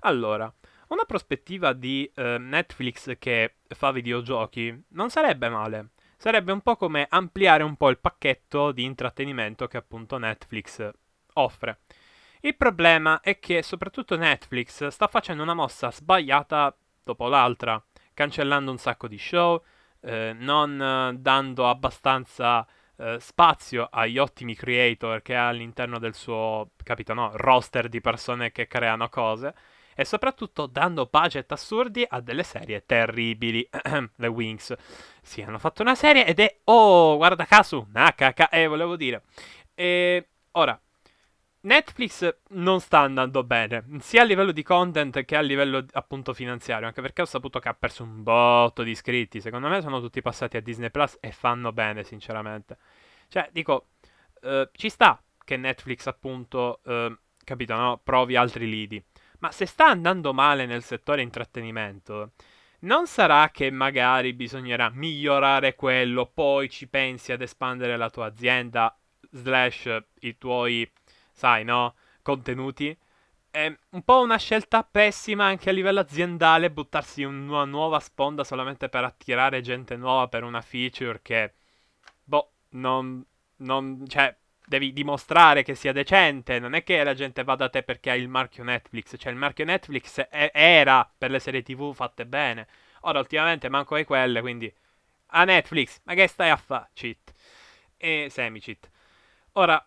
Allora, 0.00 0.52
una 0.88 1.04
prospettiva 1.04 1.72
di 1.72 2.10
eh, 2.14 2.36
Netflix 2.38 3.16
che 3.18 3.56
fa 3.68 3.90
videogiochi 3.90 4.84
non 4.88 5.08
sarebbe 5.10 5.48
male. 5.48 5.90
Sarebbe 6.16 6.52
un 6.52 6.60
po' 6.60 6.76
come 6.76 7.06
ampliare 7.08 7.62
un 7.62 7.76
po' 7.76 7.90
il 7.90 7.98
pacchetto 7.98 8.72
di 8.72 8.84
intrattenimento 8.84 9.66
che 9.66 9.76
appunto 9.76 10.18
Netflix 10.18 10.90
offre. 11.34 11.80
Il 12.44 12.56
problema 12.56 13.20
è 13.22 13.38
che 13.38 13.62
soprattutto 13.62 14.18
Netflix 14.18 14.86
sta 14.88 15.06
facendo 15.06 15.42
una 15.42 15.54
mossa 15.54 15.90
sbagliata 15.90 16.76
dopo 17.02 17.26
l'altra, 17.26 17.82
cancellando 18.12 18.70
un 18.70 18.76
sacco 18.76 19.08
di 19.08 19.16
show, 19.16 19.64
eh, 20.02 20.34
non 20.38 21.16
dando 21.20 21.66
abbastanza 21.66 22.66
eh, 22.98 23.16
spazio 23.18 23.88
agli 23.90 24.18
ottimi 24.18 24.54
creator 24.54 25.22
che 25.22 25.34
ha 25.34 25.48
all'interno 25.48 25.98
del 25.98 26.12
suo, 26.12 26.72
capito, 26.82 27.14
no, 27.14 27.30
roster 27.32 27.88
di 27.88 28.02
persone 28.02 28.52
che 28.52 28.66
creano 28.66 29.08
cose 29.08 29.54
e 29.94 30.04
soprattutto 30.04 30.66
dando 30.66 31.08
budget 31.10 31.50
assurdi 31.50 32.04
a 32.06 32.20
delle 32.20 32.42
serie 32.42 32.84
terribili. 32.84 33.66
Le 34.16 34.26
Wings. 34.26 34.74
Sì, 35.22 35.40
hanno 35.40 35.58
fatto 35.58 35.80
una 35.80 35.94
serie 35.94 36.26
ed 36.26 36.40
è, 36.40 36.58
oh, 36.64 37.16
guarda 37.16 37.46
caso, 37.46 37.86
una 37.88 38.12
caca, 38.14 38.50
eh, 38.50 38.66
volevo 38.66 38.96
dire. 38.96 39.22
E 39.74 40.28
ora, 40.52 40.78
Netflix 41.64 42.36
non 42.50 42.80
sta 42.80 43.00
andando 43.00 43.42
bene, 43.42 43.84
sia 44.00 44.20
a 44.20 44.24
livello 44.24 44.52
di 44.52 44.62
content 44.62 45.24
che 45.24 45.34
a 45.34 45.40
livello 45.40 45.84
appunto 45.92 46.34
finanziario, 46.34 46.86
anche 46.86 47.00
perché 47.00 47.22
ho 47.22 47.26
saputo 47.26 47.58
che 47.58 47.70
ha 47.70 47.74
perso 47.74 48.02
un 48.02 48.22
botto 48.22 48.82
di 48.82 48.90
iscritti. 48.90 49.40
Secondo 49.40 49.68
me 49.68 49.80
sono 49.80 50.00
tutti 50.00 50.20
passati 50.20 50.58
a 50.58 50.60
Disney 50.60 50.90
Plus 50.90 51.16
e 51.20 51.32
fanno 51.32 51.72
bene, 51.72 52.04
sinceramente. 52.04 52.76
Cioè, 53.28 53.48
dico, 53.50 53.88
eh, 54.42 54.68
ci 54.74 54.90
sta 54.90 55.22
che 55.42 55.56
Netflix 55.56 56.06
appunto, 56.06 56.80
eh, 56.84 57.16
capito, 57.42 57.74
no? 57.74 57.98
Provi 58.04 58.36
altri 58.36 58.68
lidi. 58.68 59.02
Ma 59.38 59.50
se 59.50 59.64
sta 59.64 59.86
andando 59.86 60.34
male 60.34 60.66
nel 60.66 60.82
settore 60.82 61.22
intrattenimento, 61.22 62.32
non 62.80 63.06
sarà 63.06 63.48
che 63.50 63.70
magari 63.70 64.34
bisognerà 64.34 64.90
migliorare 64.90 65.74
quello, 65.74 66.30
poi 66.32 66.68
ci 66.68 66.88
pensi 66.88 67.32
ad 67.32 67.40
espandere 67.40 67.96
la 67.96 68.10
tua 68.10 68.26
azienda, 68.26 68.94
slash 69.30 70.02
i 70.20 70.38
tuoi 70.38 70.90
sai, 71.34 71.64
no? 71.64 71.94
Contenuti. 72.22 72.96
È 73.50 73.72
un 73.90 74.02
po' 74.02 74.20
una 74.20 74.38
scelta 74.38 74.82
pessima 74.84 75.44
anche 75.46 75.70
a 75.70 75.72
livello 75.72 76.00
aziendale 76.00 76.70
buttarsi 76.70 77.22
in 77.22 77.48
una 77.48 77.64
nuova 77.64 78.00
sponda 78.00 78.44
solamente 78.44 78.88
per 78.88 79.04
attirare 79.04 79.60
gente 79.60 79.96
nuova 79.96 80.28
per 80.28 80.42
una 80.44 80.60
feature 80.60 81.20
che, 81.22 81.54
boh, 82.24 82.52
non, 82.70 83.24
non, 83.58 84.04
cioè, 84.08 84.36
devi 84.66 84.92
dimostrare 84.92 85.62
che 85.62 85.74
sia 85.74 85.92
decente. 85.92 86.58
Non 86.58 86.74
è 86.74 86.82
che 86.84 87.02
la 87.04 87.14
gente 87.14 87.44
va 87.44 87.54
da 87.56 87.68
te 87.68 87.82
perché 87.82 88.10
hai 88.10 88.20
il 88.20 88.28
marchio 88.28 88.64
Netflix. 88.64 89.14
Cioè, 89.18 89.32
il 89.32 89.38
marchio 89.38 89.64
Netflix 89.64 90.20
è, 90.20 90.50
era 90.52 91.08
per 91.16 91.30
le 91.30 91.38
serie 91.38 91.62
TV 91.62 91.94
fatte 91.94 92.26
bene. 92.26 92.66
Ora, 93.02 93.18
ultimamente 93.18 93.68
manco 93.68 93.94
hai 93.96 94.04
quelle, 94.04 94.40
quindi... 94.40 94.72
A 95.36 95.44
Netflix, 95.44 96.00
ma 96.04 96.14
che 96.14 96.28
stai 96.28 96.50
a 96.50 96.56
fare? 96.56 96.90
Cheat. 96.94 97.32
E 97.96 98.28
semi-cheat. 98.30 98.88
Ora, 99.52 99.84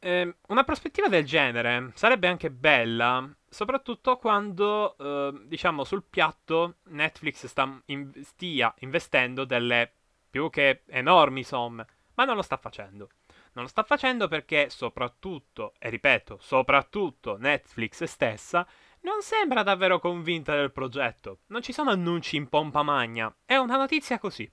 eh, 0.00 0.36
una 0.48 0.64
prospettiva 0.64 1.08
del 1.08 1.24
genere 1.24 1.90
sarebbe 1.94 2.28
anche 2.28 2.50
bella, 2.50 3.28
soprattutto 3.48 4.16
quando, 4.16 4.96
eh, 4.96 5.42
diciamo, 5.46 5.84
sul 5.84 6.04
piatto 6.04 6.76
Netflix 6.84 7.46
sta 7.46 7.80
in- 7.86 8.12
stia 8.22 8.72
investendo 8.80 9.44
delle 9.44 9.92
più 10.30 10.50
che 10.50 10.82
enormi 10.86 11.42
somme, 11.42 11.86
ma 12.14 12.24
non 12.24 12.36
lo 12.36 12.42
sta 12.42 12.56
facendo. 12.56 13.08
Non 13.52 13.64
lo 13.64 13.70
sta 13.70 13.82
facendo 13.82 14.28
perché 14.28 14.70
soprattutto, 14.70 15.74
e 15.78 15.90
ripeto, 15.90 16.38
soprattutto 16.40 17.36
Netflix 17.38 18.04
stessa 18.04 18.66
non 19.00 19.22
sembra 19.22 19.62
davvero 19.62 19.98
convinta 19.98 20.54
del 20.54 20.72
progetto. 20.72 21.40
Non 21.46 21.62
ci 21.62 21.72
sono 21.72 21.90
annunci 21.90 22.36
in 22.36 22.48
pompa 22.48 22.82
magna. 22.82 23.34
È 23.44 23.56
una 23.56 23.76
notizia 23.76 24.18
così. 24.18 24.50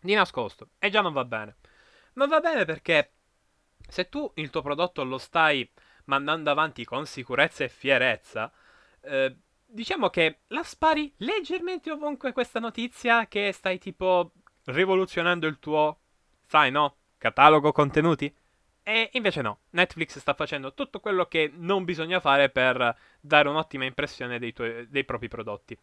Di 0.00 0.14
nascosto. 0.14 0.70
E 0.78 0.90
già 0.90 1.00
non 1.00 1.12
va 1.12 1.24
bene. 1.24 1.56
Non 2.14 2.28
va 2.28 2.40
bene 2.40 2.64
perché 2.64 3.12
se 3.92 4.08
tu 4.08 4.32
il 4.36 4.48
tuo 4.48 4.62
prodotto 4.62 5.04
lo 5.04 5.18
stai 5.18 5.70
mandando 6.06 6.50
avanti 6.50 6.82
con 6.82 7.04
sicurezza 7.04 7.62
e 7.62 7.68
fierezza, 7.68 8.50
eh, 9.02 9.36
diciamo 9.66 10.08
che 10.08 10.38
la 10.46 10.62
spari 10.62 11.12
leggermente 11.18 11.90
ovunque 11.90 12.32
questa 12.32 12.58
notizia 12.58 13.26
che 13.26 13.52
stai 13.52 13.78
tipo 13.78 14.32
rivoluzionando 14.64 15.46
il 15.46 15.58
tuo, 15.58 15.98
sai 16.46 16.70
no, 16.70 16.96
catalogo 17.18 17.70
contenuti? 17.72 18.34
E 18.82 19.10
invece 19.12 19.42
no, 19.42 19.58
Netflix 19.70 20.18
sta 20.18 20.32
facendo 20.32 20.72
tutto 20.72 20.98
quello 20.98 21.26
che 21.26 21.52
non 21.54 21.84
bisogna 21.84 22.18
fare 22.18 22.48
per 22.48 22.96
dare 23.20 23.48
un'ottima 23.50 23.84
impressione 23.84 24.38
dei, 24.38 24.54
tuoi, 24.54 24.88
dei 24.88 25.04
propri 25.04 25.28
prodotti. 25.28 25.76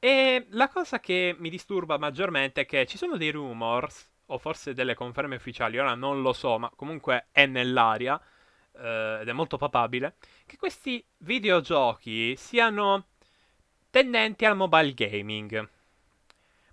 E 0.00 0.46
la 0.50 0.68
cosa 0.68 0.98
che 0.98 1.36
mi 1.38 1.50
disturba 1.50 1.98
maggiormente 1.98 2.62
è 2.62 2.66
che 2.66 2.84
ci 2.84 2.98
sono 2.98 3.16
dei 3.16 3.30
rumors 3.30 4.16
o 4.30 4.38
forse 4.38 4.74
delle 4.74 4.94
conferme 4.94 5.36
ufficiali, 5.36 5.78
ora 5.78 5.94
non 5.94 6.22
lo 6.22 6.32
so, 6.32 6.58
ma 6.58 6.70
comunque 6.74 7.28
è 7.32 7.46
nell'aria 7.46 8.20
eh, 8.76 9.18
ed 9.20 9.28
è 9.28 9.32
molto 9.32 9.56
papabile, 9.56 10.16
che 10.46 10.56
questi 10.56 11.04
videogiochi 11.18 12.36
siano 12.36 13.08
tendenti 13.90 14.44
al 14.44 14.56
mobile 14.56 14.94
gaming. 14.94 15.68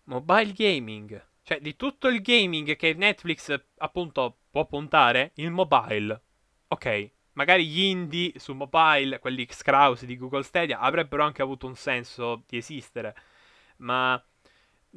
Mobile 0.06 0.52
gaming, 0.52 1.28
cioè 1.44 1.60
di 1.60 1.76
tutto 1.76 2.08
il 2.08 2.22
gaming 2.22 2.76
che 2.76 2.94
Netflix 2.94 3.60
appunto 3.78 4.38
può 4.50 4.66
puntare, 4.66 5.32
il 5.36 5.52
mobile. 5.52 6.22
Ok, 6.68 7.12
magari 7.34 7.66
gli 7.68 7.82
indie 7.82 8.34
su 8.36 8.54
mobile, 8.54 9.20
quelli 9.20 9.46
Xcrouse 9.46 10.06
di 10.06 10.18
Google 10.18 10.44
Stadia, 10.44 10.80
avrebbero 10.80 11.24
anche 11.24 11.42
avuto 11.42 11.68
un 11.68 11.76
senso 11.76 12.44
di 12.48 12.58
esistere, 12.58 13.16
ma 13.78 14.22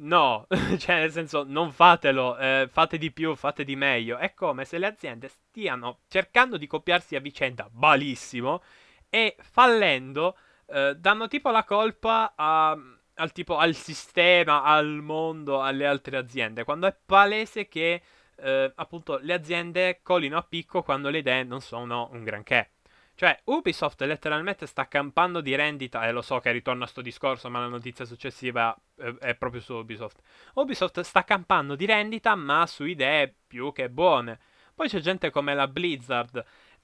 No, 0.01 0.47
cioè 0.77 0.99
nel 0.99 1.11
senso 1.11 1.43
non 1.45 1.71
fatelo, 1.71 2.37
eh, 2.37 2.69
fate 2.71 2.97
di 2.97 3.11
più, 3.11 3.35
fate 3.35 3.63
di 3.63 3.75
meglio. 3.75 4.17
È 4.17 4.33
come 4.33 4.63
se 4.65 4.77
le 4.77 4.87
aziende 4.87 5.27
stiano 5.27 5.99
cercando 6.07 6.57
di 6.57 6.67
copiarsi 6.67 7.15
a 7.15 7.19
vicenda 7.19 7.69
malissimo 7.73 8.61
e 9.09 9.35
fallendo 9.39 10.37
eh, 10.67 10.95
danno 10.97 11.27
tipo 11.27 11.49
la 11.49 11.63
colpa 11.65 12.33
a, 12.35 12.77
al, 13.15 13.31
tipo, 13.33 13.57
al 13.57 13.75
sistema, 13.75 14.63
al 14.63 14.87
mondo, 15.01 15.61
alle 15.61 15.85
altre 15.85 16.15
aziende, 16.17 16.63
quando 16.63 16.87
è 16.87 16.95
palese 17.05 17.67
che 17.67 18.01
eh, 18.37 18.71
appunto 18.75 19.19
le 19.21 19.33
aziende 19.33 19.99
collino 20.01 20.37
a 20.37 20.43
picco 20.43 20.81
quando 20.81 21.09
le 21.09 21.17
idee 21.17 21.43
non 21.43 21.59
sono 21.59 22.09
un 22.13 22.23
granché. 22.23 22.71
Cioè, 23.19 23.37
Ubisoft 23.47 23.99
letteralmente 24.03 24.65
sta 24.65 24.87
campando 24.87 25.41
di 25.41 25.53
rendita, 25.53 26.07
e 26.07 26.13
lo 26.13 26.21
so 26.21 26.39
che 26.39 26.53
ritorno 26.53 26.85
a 26.85 26.87
sto 26.87 27.01
discorso, 27.01 27.49
ma 27.49 27.59
la 27.59 27.67
notizia 27.67 28.05
successiva 28.05 28.73
è, 28.95 29.13
è 29.19 29.35
proprio 29.35 29.59
su 29.59 29.73
Ubisoft. 29.73 30.21
Ubisoft 30.53 31.01
sta 31.01 31.25
campando 31.25 31.75
di 31.75 31.85
rendita, 31.85 32.33
ma 32.35 32.65
su 32.65 32.85
idee 32.85 33.35
più 33.45 33.73
che 33.73 33.89
buone. 33.89 34.39
Poi 34.73 34.87
c'è 34.87 35.01
gente 35.01 35.31
come 35.31 35.53
la 35.53 35.67
Blizzard 35.67 36.41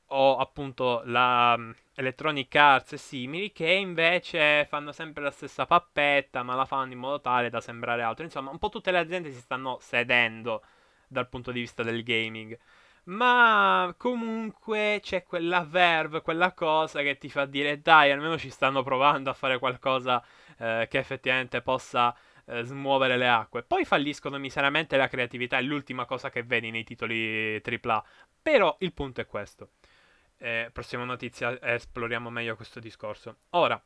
o 0.07 0.35
appunto 0.35 1.03
la 1.05 1.53
um, 1.57 1.73
Electronic 1.93 2.53
Arts 2.53 2.91
e 2.91 2.97
simili 2.97 3.53
che 3.53 3.71
invece 3.71 4.65
fanno 4.65 4.91
sempre 4.91 5.23
la 5.23 5.31
stessa 5.31 5.65
pappetta, 5.65 6.43
ma 6.43 6.53
la 6.53 6.65
fanno 6.65 6.91
in 6.91 6.99
modo 6.99 7.21
tale 7.21 7.49
da 7.49 7.61
sembrare 7.61 8.01
altro. 8.01 8.25
Insomma, 8.25 8.51
un 8.51 8.59
po' 8.59 8.67
tutte 8.67 8.91
le 8.91 8.97
aziende 8.97 9.31
si 9.31 9.39
stanno 9.39 9.77
sedendo 9.79 10.65
dal 11.07 11.29
punto 11.29 11.53
di 11.53 11.61
vista 11.61 11.81
del 11.81 12.03
gaming. 12.03 12.59
Ma 13.07 13.93
comunque 13.97 14.99
c'è 15.01 15.23
quella 15.23 15.63
verve, 15.63 16.21
quella 16.21 16.53
cosa 16.53 17.01
che 17.01 17.17
ti 17.19 17.29
fa 17.29 17.45
dire 17.45 17.79
dai, 17.81 18.11
almeno 18.11 18.37
ci 18.37 18.49
stanno 18.49 18.81
provando 18.81 19.29
a 19.29 19.33
fare 19.33 19.59
qualcosa 19.59 20.23
eh, 20.57 20.87
che 20.89 20.97
effettivamente 20.97 21.61
possa 21.61 22.15
eh, 22.45 22.63
smuovere 22.63 23.17
le 23.17 23.27
acque. 23.29 23.61
Poi 23.63 23.85
falliscono 23.85 24.39
miseramente 24.39 24.97
la 24.97 25.07
creatività, 25.07 25.57
è 25.57 25.61
l'ultima 25.61 26.05
cosa 26.05 26.31
che 26.31 26.43
vedi 26.43 26.71
nei 26.71 26.83
titoli 26.83 27.61
AAA. 27.63 28.03
Però 28.41 28.75
il 28.79 28.93
punto 28.93 29.21
è 29.21 29.27
questo. 29.27 29.69
Eh, 30.37 30.69
prossima 30.73 31.03
notizia, 31.03 31.59
esploriamo 31.61 32.31
meglio 32.31 32.55
questo 32.55 32.79
discorso. 32.79 33.37
Ora, 33.51 33.81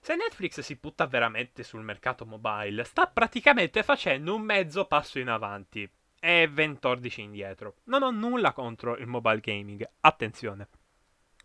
se 0.00 0.16
Netflix 0.16 0.60
si 0.60 0.74
butta 0.76 1.06
veramente 1.06 1.62
sul 1.62 1.82
mercato 1.82 2.26
mobile, 2.26 2.82
sta 2.84 3.06
praticamente 3.06 3.84
facendo 3.84 4.34
un 4.34 4.42
mezzo 4.42 4.84
passo 4.86 5.20
in 5.20 5.28
avanti 5.28 5.88
e 6.24 6.50
14 6.50 7.20
indietro. 7.20 7.74
Non 7.84 8.02
ho 8.02 8.10
nulla 8.10 8.52
contro 8.52 8.96
il 8.96 9.06
mobile 9.06 9.40
gaming, 9.40 9.86
attenzione. 10.00 10.68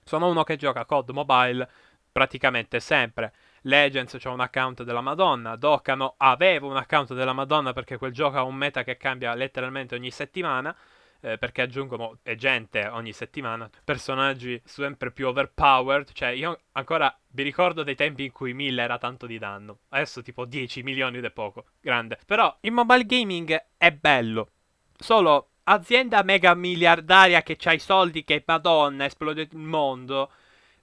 Sono 0.05 0.29
uno 0.29 0.43
che 0.43 0.55
gioca 0.55 0.85
COD 0.85 1.09
mobile 1.09 1.69
praticamente 2.09 2.79
sempre. 2.79 3.33
Legends 3.63 4.15
c'ha 4.17 4.29
un 4.29 4.39
account 4.39 4.83
della 4.83 5.01
Madonna, 5.01 5.57
Dokkan 5.57 6.13
aveva 6.15 6.65
un 6.67 6.77
account 6.77 7.13
della 7.13 7.33
Madonna 7.33 7.73
perché 7.73 7.97
quel 7.97 8.13
gioco 8.13 8.37
ha 8.37 8.43
un 8.43 8.55
meta 8.55 8.83
che 8.83 8.95
cambia 8.95 9.33
letteralmente 9.33 9.95
ogni 9.95 10.11
settimana. 10.11 10.73
eh, 11.21 11.37
perché 11.37 11.61
aggiungono 11.63 12.17
gente 12.37 12.87
ogni 12.87 13.11
settimana, 13.11 13.69
personaggi 13.83 14.61
sempre 14.63 15.11
più 15.11 15.27
overpowered, 15.27 16.13
cioè 16.13 16.29
io 16.29 16.61
ancora 16.73 17.13
vi 17.27 17.43
ricordo 17.43 17.83
dei 17.83 17.95
tempi 17.95 18.23
in 18.23 18.31
cui 18.31 18.53
1000 18.53 18.81
era 18.81 18.97
tanto 18.97 19.25
di 19.25 19.37
danno, 19.37 19.79
adesso 19.89 20.21
tipo 20.21 20.45
10 20.45 20.81
milioni 20.83 21.17
ed 21.17 21.25
è 21.25 21.31
poco, 21.31 21.65
grande. 21.81 22.17
Però 22.25 22.55
il 22.61 22.71
mobile 22.71 23.05
gaming 23.05 23.65
è 23.75 23.91
bello, 23.91 24.51
solo 24.99 25.51
azienda 25.63 26.21
mega 26.23 26.53
miliardaria 26.53 27.41
che 27.41 27.55
c'ha 27.55 27.73
i 27.73 27.79
soldi 27.79 28.23
che 28.23 28.43
madonna 28.45 29.05
esplode 29.05 29.47
il 29.49 29.57
mondo, 29.57 30.31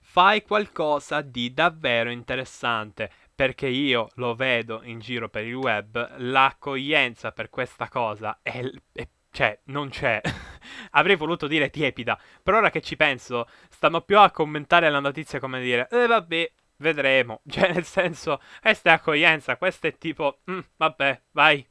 fai 0.01 0.41
qualcosa 0.43 1.21
di 1.21 1.53
davvero 1.53 2.09
interessante 2.09 3.11
perché 3.35 3.67
io 3.67 4.09
lo 4.15 4.33
vedo 4.33 4.81
in 4.83 4.99
giro 4.99 5.29
per 5.29 5.45
il 5.45 5.53
web, 5.53 6.15
l'accoglienza 6.17 7.31
per 7.31 7.49
questa 7.49 7.87
cosa 7.87 8.39
è, 8.41 8.63
è 8.91 9.07
cioè, 9.37 9.59
non 9.65 9.89
c'è. 9.89 10.19
Avrei 10.91 11.15
voluto 11.15 11.45
dire 11.45 11.69
tiepida, 11.69 12.19
però 12.41 12.57
ora 12.57 12.71
che 12.71 12.81
ci 12.81 12.95
penso, 12.95 13.47
stanno 13.69 14.01
più 14.01 14.17
a 14.17 14.31
commentare 14.31 14.89
la 14.89 14.99
notizia 14.99 15.39
come 15.39 15.61
dire, 15.61 15.87
eh 15.91 16.07
vabbè, 16.07 16.51
vedremo. 16.77 17.41
Cioè, 17.47 17.71
nel 17.71 17.85
senso, 17.85 18.41
questa 18.59 18.89
è 18.89 18.93
accoglienza, 18.93 19.57
questo 19.57 19.85
è 19.85 19.95
tipo, 19.99 20.39
mm, 20.49 20.59
vabbè, 20.77 21.21
vai, 21.33 21.63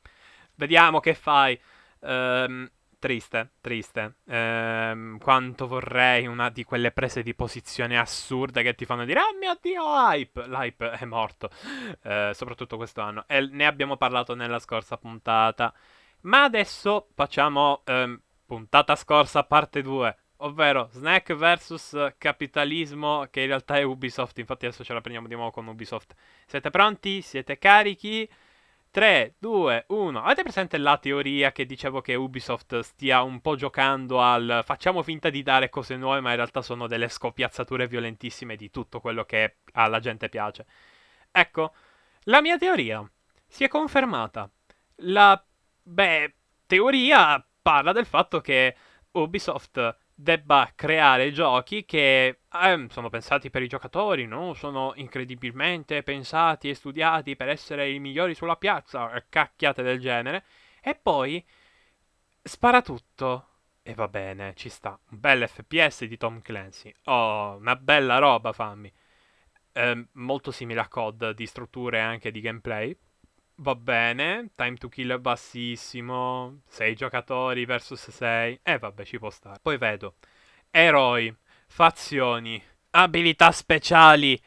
vediamo 0.55 1.01
che 1.01 1.15
fai. 1.15 1.61
Ehm, 2.01 2.71
triste, 2.99 3.53
triste. 3.61 4.17
Ehm, 4.27 5.19
quanto 5.19 5.67
vorrei 5.67 6.27
una 6.27 6.49
di 6.51 6.65
quelle 6.65 6.91
prese 6.93 7.23
di 7.23 7.35
posizione 7.35 7.99
assurde 7.99 8.63
che 8.63 8.75
ti 8.75 8.85
fanno 8.85 9.05
dire, 9.05 9.21
oh 9.21 9.37
mio 9.39 9.57
dio, 9.61 9.83
hype. 9.85 10.47
L'hype 10.47 10.91
è 10.91 11.05
morto, 11.05 11.51
ehm, 12.03 12.33
soprattutto 12.33 12.77
questo 12.77 13.01
anno. 13.01 13.25
E 13.27 13.41
ne 13.51 13.67
abbiamo 13.67 13.97
parlato 13.97 14.35
nella 14.35 14.59
scorsa 14.59 14.97
puntata. 14.97 15.73
Ma 16.23 16.45
adesso 16.45 17.09
facciamo 17.15 17.83
ehm, 17.85 18.21
puntata 18.47 18.97
scorsa 18.97 19.45
parte 19.45 19.83
2, 19.83 20.17
ovvero 20.39 20.89
Snack 20.93 21.35
vs 21.35 22.15
capitalismo 22.19 23.27
che 23.31 23.41
in 23.43 23.47
realtà 23.49 23.77
è 23.79 23.83
Ubisoft, 23.83 24.39
infatti 24.39 24.67
adesso 24.67 24.83
ce 24.85 24.93
la 24.93 25.01
prendiamo 25.01 25.29
di 25.29 25.35
nuovo 25.35 25.51
con 25.51 25.67
Ubisoft. 25.67 26.15
Siete 26.47 26.71
pronti? 26.71 27.23
Siete 27.23 27.59
carichi? 27.59 28.29
3, 28.97 29.35
2, 29.41 29.85
1. 29.89 30.23
Avete 30.23 30.43
presente 30.43 30.79
la 30.79 30.97
teoria 30.97 31.53
che 31.53 31.67
dicevo 31.67 32.01
che 32.01 32.15
Ubisoft 32.15 32.79
stia 32.79 33.21
un 33.21 33.43
po' 33.43 33.55
giocando 33.55 34.23
al 34.23 34.63
facciamo 34.65 35.03
finta 35.03 35.29
di 35.29 35.43
dare 35.43 35.69
cose 35.69 35.97
nuove, 35.97 36.21
ma 36.21 36.31
in 36.31 36.37
realtà 36.37 36.63
sono 36.63 36.87
delle 36.87 37.11
scopiazzature 37.11 37.89
violentissime 37.89 38.57
di 38.57 38.71
tutto 38.71 39.01
quello 39.01 39.25
che 39.25 39.57
alla 39.73 40.01
gente 40.01 40.31
piace? 40.31 40.65
Ecco, 41.31 41.75
la 42.23 42.41
mia 42.41 42.57
teoria 42.57 43.07
si 43.47 43.65
è 43.65 43.69
confermata. 43.69 44.51
La 45.01 45.45
Beh, 45.83 46.35
teoria 46.65 47.47
parla 47.61 47.93
del 47.93 48.07
fatto 48.07 48.41
che 48.41 48.77
Ubisoft 49.11 49.99
debba 50.19 50.73
creare 50.75 51.31
giochi 51.31 51.85
che 51.85 52.41
eh, 52.51 52.87
sono 52.91 53.11
pensati 53.11 53.51
per 53.51 53.63
i 53.63 53.69
giocatori, 53.69 54.27
no? 54.27 54.55
Sono 54.55 54.93
incredibilmente 54.97 56.03
pensati 56.03 56.71
e 56.71 56.75
studiati 56.75 57.37
per 57.37 57.49
essere 57.51 57.91
i 57.91 57.99
migliori 58.01 58.35
sulla 58.35 58.57
piazza, 58.57 59.13
cacchiate 59.29 59.83
del 59.83 60.01
genere, 60.01 60.45
e 60.81 60.95
poi 60.95 61.45
spara 62.43 62.83
tutto. 62.83 63.49
E 63.83 63.95
va 63.95 64.09
bene, 64.09 64.55
ci 64.57 64.69
sta. 64.69 64.99
Un 65.11 65.21
bel 65.21 65.49
FPS 65.49 66.07
di 66.07 66.17
Tom 66.17 66.41
Clancy. 66.43 66.93
Oh, 67.05 67.57
una 67.57 67.77
bella 67.77 68.19
roba, 68.19 68.53
fammi. 68.53 68.93
Eh, 69.73 70.09
molto 70.13 70.51
simile 70.51 70.81
a 70.81 70.89
COD 70.89 71.35
di 71.35 71.47
strutture 71.47 71.99
e 71.99 72.01
anche 72.01 72.31
di 72.31 72.41
gameplay. 72.41 72.97
Va 73.59 73.75
bene, 73.75 74.51
time 74.55 74.77
to 74.77 74.89
kill 74.89 75.13
è 75.13 75.19
bassissimo, 75.19 76.61
6 76.67 76.95
giocatori 76.95 77.65
versus 77.65 78.11
6, 78.11 78.61
e 78.63 78.73
eh, 78.73 78.79
vabbè 78.79 79.05
ci 79.05 79.19
può 79.19 79.31
stare. 79.31 79.59
Poi 79.63 79.79
vedo, 79.79 80.17
eroi, 80.71 81.35
fazioni, 81.67 82.63
abilità 82.91 83.51
speciali, 83.53 84.39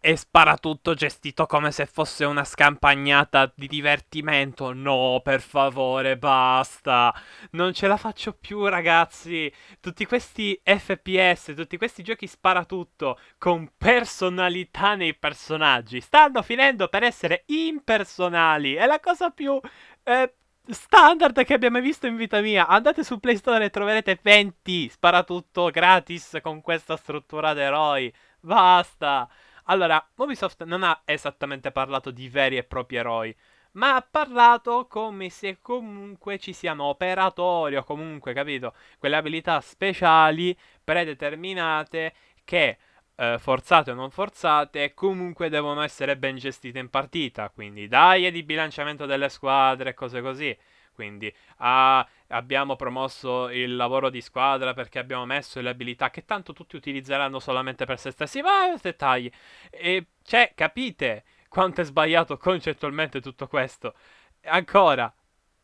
e 0.00 0.16
spara 0.16 0.56
tutto 0.56 0.94
gestito 0.94 1.44
come 1.46 1.70
se 1.72 1.84
fosse 1.84 2.24
una 2.24 2.44
scampagnata 2.44 3.52
di 3.54 3.66
divertimento. 3.68 4.72
No, 4.72 5.20
per 5.22 5.40
favore, 5.42 6.16
basta. 6.16 7.14
Non 7.52 7.74
ce 7.74 7.86
la 7.86 7.98
faccio 7.98 8.32
più, 8.32 8.66
ragazzi. 8.66 9.52
Tutti 9.78 10.06
questi 10.06 10.58
FPS, 10.64 11.52
tutti 11.54 11.76
questi 11.76 12.02
giochi 12.02 12.26
spara 12.26 12.64
tutto 12.64 13.18
con 13.38 13.70
personalità 13.76 14.94
nei 14.94 15.14
personaggi 15.14 16.00
stanno 16.00 16.42
finendo 16.42 16.88
per 16.88 17.02
essere 17.02 17.44
impersonali. 17.46 18.74
È 18.74 18.86
la 18.86 19.00
cosa 19.00 19.30
più 19.30 19.60
eh, 20.04 20.34
standard 20.66 21.44
che 21.44 21.54
abbiamo 21.54 21.80
visto 21.80 22.06
in 22.06 22.16
vita 22.16 22.40
mia. 22.40 22.66
Andate 22.66 23.04
su 23.04 23.18
Play 23.20 23.36
Store 23.36 23.64
e 23.64 23.70
troverete 23.70 24.18
20 24.22 24.88
spara 24.88 25.24
tutto 25.24 25.70
gratis 25.70 26.38
con 26.42 26.60
questa 26.62 26.96
struttura 26.96 27.52
d'eroi. 27.52 28.12
Basta. 28.40 29.28
Allora, 29.70 30.04
Ubisoft 30.16 30.64
non 30.64 30.82
ha 30.82 31.02
esattamente 31.04 31.70
parlato 31.70 32.10
di 32.10 32.28
veri 32.28 32.56
e 32.56 32.64
propri 32.64 32.96
eroi, 32.96 33.34
ma 33.72 33.94
ha 33.94 34.02
parlato 34.02 34.88
come 34.88 35.28
se 35.30 35.58
comunque 35.62 36.40
ci 36.40 36.52
siano 36.52 36.84
operatori 36.84 37.76
o 37.76 37.84
comunque, 37.84 38.32
capito, 38.32 38.74
quelle 38.98 39.14
abilità 39.14 39.60
speciali 39.60 40.58
predeterminate 40.82 42.12
che 42.44 42.78
eh, 43.14 43.36
forzate 43.38 43.92
o 43.92 43.94
non 43.94 44.10
forzate 44.10 44.92
comunque 44.92 45.48
devono 45.48 45.82
essere 45.82 46.16
ben 46.16 46.36
gestite 46.36 46.80
in 46.80 46.90
partita, 46.90 47.48
quindi 47.50 47.86
dai 47.86 48.28
di 48.32 48.42
bilanciamento 48.42 49.06
delle 49.06 49.28
squadre 49.28 49.90
e 49.90 49.94
cose 49.94 50.20
così. 50.20 50.56
Quindi 51.00 51.34
ah, 51.60 52.06
abbiamo 52.26 52.76
promosso 52.76 53.48
il 53.48 53.74
lavoro 53.74 54.10
di 54.10 54.20
squadra 54.20 54.74
perché 54.74 54.98
abbiamo 54.98 55.24
messo 55.24 55.58
le 55.62 55.70
abilità 55.70 56.10
che 56.10 56.26
tanto 56.26 56.52
tutti 56.52 56.76
utilizzeranno 56.76 57.38
solamente 57.38 57.86
per 57.86 57.98
se 57.98 58.10
stessi. 58.10 58.42
Ma 58.42 58.76
dettagli. 58.78 59.30
E 59.70 60.08
cioè, 60.22 60.52
capite 60.54 61.24
quanto 61.48 61.80
è 61.80 61.84
sbagliato 61.84 62.36
concettualmente 62.36 63.22
tutto 63.22 63.46
questo? 63.46 63.94
Ancora, 64.42 65.10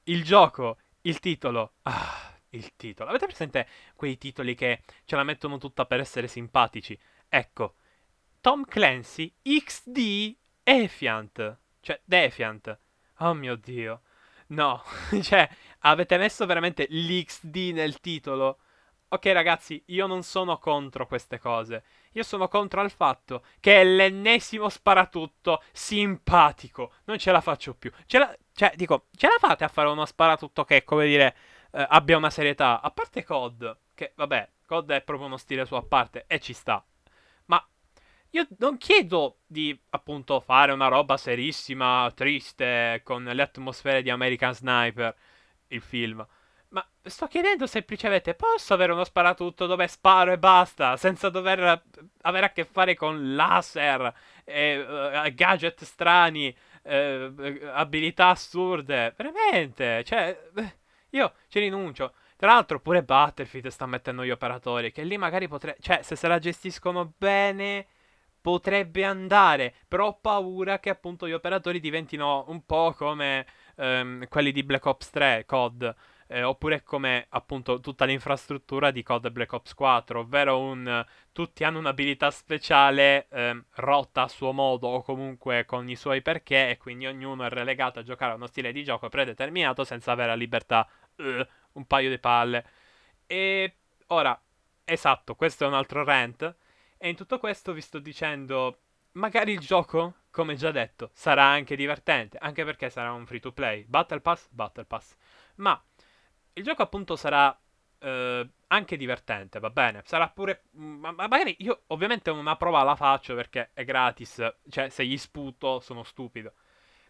il 0.04 0.24
gioco, 0.24 0.78
il 1.02 1.20
titolo. 1.20 1.74
Ah, 1.82 2.32
il 2.50 2.74
titolo. 2.74 3.10
Avete 3.10 3.26
presente 3.26 3.68
quei 3.94 4.16
titoli 4.16 4.54
che 4.54 4.84
ce 5.04 5.16
la 5.16 5.22
mettono 5.22 5.58
tutta 5.58 5.84
per 5.84 6.00
essere 6.00 6.28
simpatici? 6.28 6.98
Ecco, 7.28 7.74
Tom 8.40 8.64
Clancy 8.64 9.30
XD 9.42 10.34
Defiant. 10.62 11.58
Cioè, 11.82 12.00
Defiant. 12.06 12.78
Oh 13.18 13.34
mio 13.34 13.56
dio. 13.56 14.00
No, 14.48 14.82
cioè, 15.22 15.48
avete 15.80 16.16
messo 16.18 16.46
veramente 16.46 16.86
l'XD 16.88 17.72
nel 17.72 18.00
titolo. 18.00 18.58
Ok 19.08 19.26
ragazzi, 19.26 19.82
io 19.86 20.06
non 20.06 20.22
sono 20.22 20.58
contro 20.58 21.06
queste 21.06 21.38
cose. 21.38 21.84
Io 22.12 22.22
sono 22.22 22.48
contro 22.48 22.80
al 22.80 22.90
fatto 22.90 23.44
che 23.60 23.80
è 23.80 23.84
l'ennesimo 23.84 24.68
sparatutto 24.68 25.62
simpatico. 25.72 26.92
Non 27.04 27.18
ce 27.18 27.30
la 27.32 27.40
faccio 27.40 27.74
più. 27.74 27.90
Ce 28.06 28.18
la, 28.18 28.36
cioè, 28.52 28.72
dico, 28.76 29.06
ce 29.16 29.28
la 29.28 29.36
fate 29.38 29.64
a 29.64 29.68
fare 29.68 29.88
uno 29.88 30.04
sparatutto 30.06 30.64
che, 30.64 30.82
come 30.84 31.06
dire, 31.06 31.36
eh, 31.72 31.86
abbia 31.88 32.16
una 32.16 32.30
serietà? 32.30 32.80
A 32.80 32.90
parte 32.90 33.24
COD, 33.24 33.78
che 33.94 34.12
vabbè, 34.16 34.48
COD 34.66 34.90
è 34.92 35.02
proprio 35.02 35.26
uno 35.28 35.36
stile 35.36 35.64
suo 35.66 35.76
a 35.76 35.82
parte 35.82 36.24
e 36.26 36.40
ci 36.40 36.52
sta. 36.52 36.84
Io 38.36 38.46
non 38.58 38.76
chiedo 38.76 39.38
di 39.46 39.78
appunto 39.90 40.40
fare 40.40 40.70
una 40.70 40.88
roba 40.88 41.16
serissima, 41.16 42.12
triste, 42.14 43.00
con 43.02 43.24
le 43.24 43.40
atmosfere 43.40 44.02
di 44.02 44.10
American 44.10 44.52
Sniper, 44.52 45.16
il 45.68 45.80
film. 45.80 46.26
Ma 46.68 46.86
sto 47.02 47.28
chiedendo 47.28 47.66
semplicemente, 47.66 48.34
posso 48.34 48.74
avere 48.74 48.92
uno 48.92 49.04
sparatutto 49.04 49.64
dove 49.64 49.88
sparo 49.88 50.32
e 50.32 50.38
basta, 50.38 50.98
senza 50.98 51.30
dover 51.30 51.82
avere 52.20 52.46
a 52.46 52.52
che 52.52 52.66
fare 52.66 52.94
con 52.94 53.34
laser, 53.34 54.14
e, 54.44 54.80
uh, 54.80 55.32
gadget 55.32 55.82
strani, 55.84 56.54
uh, 56.82 57.32
abilità 57.72 58.28
assurde? 58.28 59.14
Veramente, 59.16 60.04
cioè, 60.04 60.38
io 61.08 61.32
ci 61.48 61.58
rinuncio. 61.58 62.12
Tra 62.36 62.52
l'altro 62.52 62.80
pure 62.80 63.02
Battlefield 63.02 63.68
sta 63.68 63.86
mettendo 63.86 64.26
gli 64.26 64.30
operatori, 64.30 64.92
che 64.92 65.04
lì 65.04 65.16
magari 65.16 65.48
potrei... 65.48 65.74
Cioè, 65.80 66.02
se 66.02 66.16
se 66.16 66.28
la 66.28 66.38
gestiscono 66.38 67.14
bene 67.16 67.86
potrebbe 68.46 69.02
andare, 69.02 69.74
però 69.88 70.06
ho 70.06 70.18
paura 70.20 70.78
che 70.78 70.88
appunto 70.88 71.26
gli 71.26 71.32
operatori 71.32 71.80
diventino 71.80 72.44
un 72.46 72.64
po' 72.64 72.94
come 72.96 73.44
ehm, 73.74 74.28
quelli 74.28 74.52
di 74.52 74.62
Black 74.62 74.86
Ops 74.86 75.10
3, 75.10 75.42
COD, 75.44 75.92
eh, 76.28 76.44
oppure 76.44 76.84
come 76.84 77.26
appunto 77.30 77.80
tutta 77.80 78.04
l'infrastruttura 78.04 78.92
di 78.92 79.02
COD 79.02 79.30
Black 79.30 79.52
Ops 79.52 79.74
4, 79.74 80.20
ovvero 80.20 80.60
un 80.60 81.04
tutti 81.32 81.64
hanno 81.64 81.80
un'abilità 81.80 82.30
speciale 82.30 83.26
ehm, 83.30 83.64
rotta 83.78 84.22
a 84.22 84.28
suo 84.28 84.52
modo 84.52 84.86
o 84.86 85.02
comunque 85.02 85.64
con 85.64 85.88
i 85.88 85.96
suoi 85.96 86.22
perché 86.22 86.70
e 86.70 86.76
quindi 86.76 87.06
ognuno 87.06 87.42
è 87.44 87.48
relegato 87.48 87.98
a 87.98 88.04
giocare 88.04 88.30
a 88.30 88.36
uno 88.36 88.46
stile 88.46 88.70
di 88.70 88.84
gioco 88.84 89.08
predeterminato 89.08 89.82
senza 89.82 90.12
avere 90.12 90.28
la 90.28 90.34
libertà 90.36 90.88
uh, 91.16 91.44
un 91.72 91.84
paio 91.86 92.10
di 92.10 92.18
palle. 92.20 92.64
E 93.26 93.74
ora, 94.06 94.40
esatto, 94.84 95.34
questo 95.34 95.64
è 95.64 95.66
un 95.66 95.74
altro 95.74 96.04
rant 96.04 96.56
e 96.98 97.08
in 97.08 97.16
tutto 97.16 97.38
questo 97.38 97.72
vi 97.72 97.80
sto 97.80 97.98
dicendo, 97.98 98.78
magari 99.12 99.52
il 99.52 99.60
gioco, 99.60 100.14
come 100.30 100.54
già 100.54 100.70
detto, 100.70 101.10
sarà 101.12 101.44
anche 101.44 101.76
divertente, 101.76 102.38
anche 102.38 102.64
perché 102.64 102.90
sarà 102.90 103.12
un 103.12 103.26
free 103.26 103.40
to 103.40 103.52
play. 103.52 103.84
Battle 103.86 104.20
Pass, 104.20 104.48
Battle 104.50 104.84
Pass. 104.84 105.14
Ma 105.56 105.82
il 106.54 106.62
gioco 106.62 106.82
appunto 106.82 107.16
sarà 107.16 107.58
eh, 107.98 108.48
anche 108.68 108.96
divertente, 108.96 109.58
va 109.58 109.70
bene. 109.70 110.02
Sarà 110.04 110.28
pure. 110.28 110.64
Ma, 110.72 111.12
ma 111.12 111.26
magari 111.28 111.56
io 111.60 111.82
ovviamente 111.88 112.30
una 112.30 112.56
prova 112.56 112.82
la 112.82 112.96
faccio 112.96 113.34
perché 113.34 113.70
è 113.74 113.84
gratis. 113.84 114.54
Cioè, 114.68 114.88
se 114.88 115.04
gli 115.06 115.18
sputo 115.18 115.80
sono 115.80 116.02
stupido. 116.02 116.52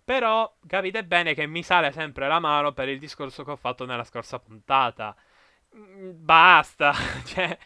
Però 0.04 0.56
capite 0.66 1.04
bene 1.04 1.34
che 1.34 1.46
mi 1.46 1.62
sale 1.62 1.92
sempre 1.92 2.28
la 2.28 2.38
mano 2.38 2.72
per 2.72 2.88
il 2.88 2.98
discorso 3.00 3.44
che 3.44 3.50
ho 3.52 3.56
fatto 3.56 3.84
nella 3.86 4.04
scorsa 4.04 4.38
puntata. 4.38 5.16
Mm, 5.76 6.10
basta. 6.24 6.92
cioè. 7.26 7.58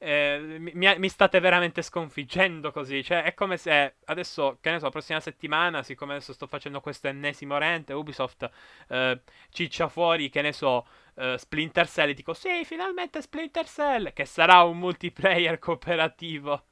Eh, 0.00 0.56
mi, 0.58 0.98
mi, 0.98 1.08
state 1.08 1.40
veramente 1.40 1.82
sconfiggendo 1.82 2.70
così. 2.70 3.02
Cioè, 3.02 3.24
è 3.24 3.34
come 3.34 3.56
se 3.56 3.96
adesso, 4.06 4.58
che 4.60 4.70
ne 4.70 4.78
so, 4.78 4.84
la 4.84 4.90
prossima 4.90 5.20
settimana, 5.20 5.82
siccome 5.82 6.12
adesso 6.14 6.32
sto 6.32 6.46
facendo 6.46 6.80
questo 6.80 7.08
ennesimo 7.08 7.58
rente, 7.58 7.92
Ubisoft 7.92 8.48
eh, 8.88 9.20
ciccia 9.50 9.88
fuori, 9.88 10.30
che 10.30 10.42
ne 10.42 10.52
so, 10.52 10.86
uh, 11.14 11.36
Splinter 11.36 11.88
Cell 11.88 12.10
e 12.10 12.14
dico 12.14 12.32
sì, 12.32 12.64
finalmente 12.64 13.20
Splinter 13.20 13.66
Cell, 13.66 14.12
che 14.12 14.24
sarà 14.24 14.62
un 14.62 14.78
multiplayer 14.78 15.58
cooperativo. 15.60 16.64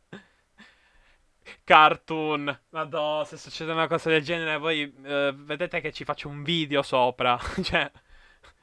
Cartoon, 1.62 2.60
madò, 2.70 3.24
se 3.24 3.36
succede 3.36 3.70
una 3.72 3.86
cosa 3.86 4.08
del 4.10 4.22
genere 4.22 4.58
voi 4.58 4.82
uh, 4.82 5.32
vedete 5.32 5.80
che 5.80 5.92
ci 5.92 6.04
faccio 6.04 6.28
un 6.28 6.42
video 6.42 6.82
sopra, 6.82 7.38
cioè, 7.62 7.90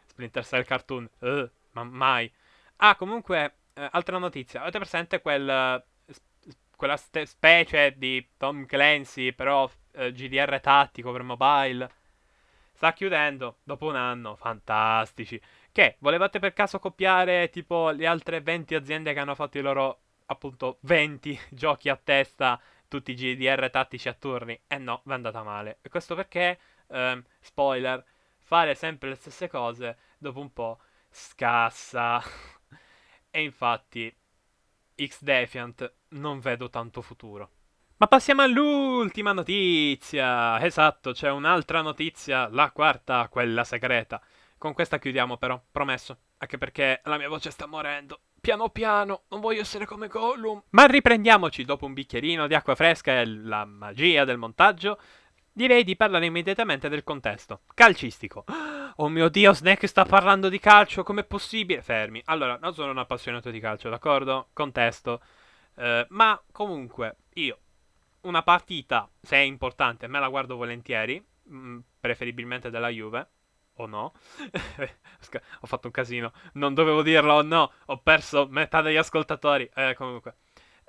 Splinter 0.06 0.46
Cell 0.46 0.66
cartoon, 0.66 1.10
uh, 1.20 1.50
ma 1.72 1.84
mai. 1.84 2.32
Ah, 2.78 2.96
comunque, 2.96 3.56
altra 3.92 4.18
notizia, 4.18 4.62
avete 4.62 4.78
presente 4.80 5.22
quel, 5.22 5.84
quella 6.76 6.98
ste- 6.98 7.26
specie 7.26 7.94
di 7.98 8.28
Tom 8.38 8.66
Clancy, 8.66 9.34
però 9.34 9.70
GDR 9.92 10.60
tattico 10.60 11.12
per 11.12 11.24
mobile? 11.24 11.90
Sta 12.74 12.94
chiudendo 12.94 13.60
dopo 13.64 13.88
un 13.88 13.96
anno, 13.96 14.36
fantastici. 14.36 15.40
Che 15.72 15.98
volevate 16.00 16.40
per 16.40 16.54
caso 16.54 16.80
copiare 16.80 17.50
tipo 17.50 17.90
le 17.92 18.06
altre 18.08 18.42
20 18.42 18.76
aziende 18.76 19.14
che 19.14 19.20
hanno 19.20 19.36
fatto 19.36 19.58
i 19.58 19.62
loro 19.62 20.00
appunto 20.28 20.78
20 20.82 21.40
giochi 21.52 21.90
a 21.90 21.96
testa, 22.02 22.60
tutti 22.88 23.14
GDR 23.14 23.70
tattici 23.70 24.10
a 24.10 24.14
turni? 24.14 24.60
Eh 24.68 24.78
no, 24.78 25.02
vi 25.06 25.12
è 25.12 25.16
andata 25.16 25.44
male. 25.44 25.80
E 25.82 25.90
questo 25.90 26.16
perché, 26.16 26.60
ehm, 26.88 27.24
spoiler, 27.40 28.04
fare 28.40 28.76
sempre 28.76 29.10
le 29.10 29.16
stesse 29.16 29.48
cose 29.48 29.98
dopo 30.18 30.40
un 30.40 30.52
po' 30.52 30.80
scassa. 31.10 32.22
e 33.36 33.42
infatti, 33.42 34.16
X-Defiant 34.96 35.92
non 36.10 36.40
vedo 36.40 36.70
tanto 36.70 37.02
futuro. 37.02 37.50
Ma 37.98 38.06
passiamo 38.06 38.44
all'ultima 38.44 39.32
notizia. 39.32 40.64
Esatto, 40.64 41.14
c'è 41.14 41.32
un'altra 41.32 41.82
notizia, 41.82 42.48
la 42.50 42.70
quarta, 42.70 43.28
quella 43.30 43.64
segreta. 43.64 44.22
Con 44.56 44.74
questa 44.74 45.00
chiudiamo 45.00 45.38
però, 45.38 45.60
promesso. 45.72 46.18
Anche 46.38 46.60
perché 46.60 47.02
la 47.06 47.18
mia 47.18 47.28
voce 47.28 47.50
sta 47.50 47.66
morendo. 47.66 48.20
Piano 48.40 48.70
piano, 48.70 49.24
non 49.30 49.40
voglio 49.40 49.62
essere 49.62 49.86
come 49.86 50.10
Gollum. 50.10 50.62
Ma 50.70 50.86
riprendiamoci 50.86 51.64
dopo 51.64 51.88
un 51.88 51.94
bicchierino 51.94 52.46
di 52.46 52.54
acqua 52.54 52.76
fresca 52.76 53.20
e 53.20 53.26
la 53.26 53.66
magia 53.66 54.26
del 54.26 54.38
montaggio. 54.38 55.00
Direi 55.56 55.84
di 55.84 55.96
parlare 55.96 56.26
immediatamente 56.26 56.90
del 56.90 57.04
contesto. 57.04 57.62
Calcistico. 57.76 58.44
Oh 58.96 59.08
mio 59.08 59.30
dio, 59.30 59.54
Snake 59.54 59.86
sta 59.86 60.04
parlando 60.04 60.50
di 60.50 60.58
calcio, 60.58 61.04
com'è 61.04 61.24
possibile? 61.24 61.84
Fermi. 61.84 62.22
Allora, 62.26 62.58
non 62.60 62.74
sono 62.74 62.90
un 62.90 62.98
appassionato 62.98 63.52
di 63.52 63.60
calcio, 63.60 63.88
d'accordo? 63.88 64.50
Contesto. 64.52 65.22
Uh, 65.76 66.06
ma 66.10 66.42
comunque, 66.52 67.18
io, 67.34 67.60
una 68.22 68.42
partita, 68.42 69.08
se 69.22 69.36
è 69.36 69.42
importante, 69.42 70.08
me 70.08 70.20
la 70.20 70.28
guardo 70.28 70.56
volentieri, 70.56 71.24
mm, 71.50 71.80
preferibilmente 72.00 72.72
della 72.72 72.90
Juve 72.90 73.28
o 73.76 73.86
no. 73.86 74.14
ho 75.62 75.68
fatto 75.68 75.88
un 75.88 75.94
casino. 75.94 76.32
Non 76.54 76.74
dovevo 76.74 77.04
dirlo 77.04 77.34
o 77.36 77.42
no. 77.44 77.72
Ho 77.86 77.98
perso 78.00 78.48
metà 78.50 78.82
degli 78.82 78.98
ascoltatori. 78.98 79.70
Eh, 79.76 79.94
comunque. 79.96 80.36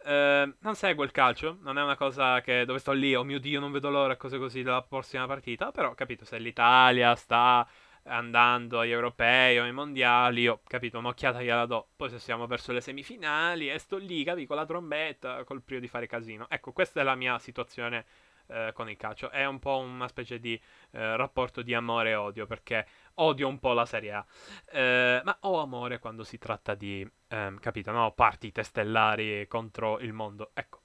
Eh, 0.06 0.54
non 0.60 0.74
seguo 0.74 1.04
il 1.04 1.10
calcio. 1.10 1.58
Non 1.62 1.78
è 1.78 1.82
una 1.82 1.96
cosa 1.96 2.40
che 2.40 2.64
dove 2.64 2.78
sto 2.78 2.92
lì. 2.92 3.14
Oh 3.14 3.24
mio 3.24 3.40
dio, 3.40 3.60
non 3.60 3.72
vedo 3.72 3.90
l'ora. 3.90 4.16
Cose 4.16 4.38
così 4.38 4.62
della 4.62 4.82
prossima 4.82 5.26
partita. 5.26 5.70
Però, 5.70 5.94
capito, 5.94 6.24
se 6.24 6.38
l'Italia 6.38 7.14
sta 7.14 7.66
andando 8.06 8.80
agli 8.80 8.90
europei 8.90 9.58
o 9.58 9.62
ai 9.64 9.72
mondiali, 9.72 10.46
ho 10.46 10.60
capito, 10.66 10.98
un'occhiata 10.98 11.42
gliela 11.42 11.64
do. 11.66 11.88
Poi 11.96 12.10
se 12.10 12.18
siamo 12.18 12.46
verso 12.46 12.72
le 12.72 12.82
semifinali 12.82 13.70
e 13.70 13.78
sto 13.78 13.96
lì, 13.96 14.22
capi, 14.24 14.44
con 14.46 14.56
la 14.56 14.66
trombetta, 14.66 15.42
col 15.44 15.62
prio 15.62 15.80
di 15.80 15.88
fare 15.88 16.06
casino. 16.06 16.46
Ecco, 16.50 16.72
questa 16.72 17.00
è 17.00 17.02
la 17.02 17.14
mia 17.14 17.38
situazione 17.38 18.04
eh, 18.48 18.72
con 18.74 18.90
il 18.90 18.96
calcio. 18.98 19.30
È 19.30 19.44
un 19.46 19.58
po' 19.58 19.78
una 19.78 20.08
specie 20.08 20.38
di 20.38 20.54
eh, 20.90 21.16
rapporto 21.16 21.62
di 21.62 21.72
amore 21.74 22.10
e 22.10 22.14
odio, 22.14 22.46
perché 22.46 22.86
odio 23.14 23.48
un 23.48 23.58
po' 23.58 23.72
la 23.72 23.86
Serie 23.86 24.12
A. 24.12 24.26
Eh, 24.70 25.20
ma 25.24 25.36
ho 25.40 25.60
amore 25.60 25.98
quando 25.98 26.24
si 26.24 26.38
tratta 26.38 26.74
di, 26.74 27.08
ehm, 27.28 27.58
capito, 27.58 27.90
no? 27.90 28.12
Partite 28.12 28.62
stellari 28.62 29.46
contro 29.48 29.98
il 30.00 30.12
mondo. 30.12 30.50
Ecco. 30.54 30.82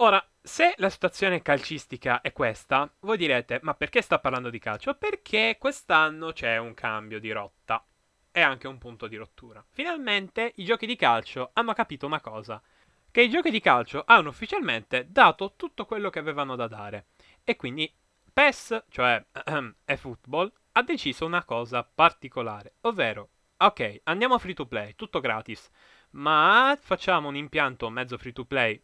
Ora, 0.00 0.24
se 0.40 0.74
la 0.76 0.90
situazione 0.90 1.42
calcistica 1.42 2.20
è 2.20 2.32
questa, 2.32 2.88
voi 3.00 3.16
direte, 3.16 3.58
ma 3.62 3.74
perché 3.74 4.00
sta 4.00 4.20
parlando 4.20 4.48
di 4.48 4.60
calcio? 4.60 4.94
Perché 4.94 5.56
quest'anno 5.58 6.32
c'è 6.32 6.56
un 6.56 6.72
cambio 6.74 7.18
di 7.18 7.32
rotta 7.32 7.84
e 8.30 8.40
anche 8.40 8.68
un 8.68 8.78
punto 8.78 9.08
di 9.08 9.16
rottura. 9.16 9.64
Finalmente 9.70 10.52
i 10.56 10.64
giochi 10.64 10.86
di 10.86 10.94
calcio 10.94 11.50
hanno 11.54 11.72
capito 11.72 12.06
una 12.06 12.20
cosa 12.20 12.62
che 13.10 13.22
i 13.22 13.30
giochi 13.30 13.50
di 13.50 13.60
calcio 13.60 14.04
hanno 14.06 14.28
ufficialmente 14.28 15.06
dato 15.10 15.54
tutto 15.56 15.84
quello 15.84 16.10
che 16.10 16.20
avevano 16.20 16.54
da 16.54 16.68
dare. 16.68 17.06
E 17.42 17.56
quindi 17.56 17.92
PES, 18.32 18.84
cioè 18.90 19.24
eFootball, 19.84 20.52
ha 20.78 20.82
deciso 20.82 21.26
una 21.26 21.44
cosa 21.44 21.82
particolare, 21.82 22.76
ovvero, 22.82 23.30
ok, 23.56 24.02
andiamo 24.04 24.38
free 24.38 24.54
to 24.54 24.66
play, 24.66 24.94
tutto 24.94 25.18
gratis, 25.18 25.68
ma 26.10 26.78
facciamo 26.80 27.26
un 27.26 27.34
impianto 27.34 27.90
mezzo 27.90 28.16
free 28.16 28.32
to 28.32 28.44
play, 28.44 28.80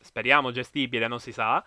speriamo 0.00 0.50
gestibile, 0.50 1.06
non 1.06 1.20
si 1.20 1.30
sa, 1.30 1.64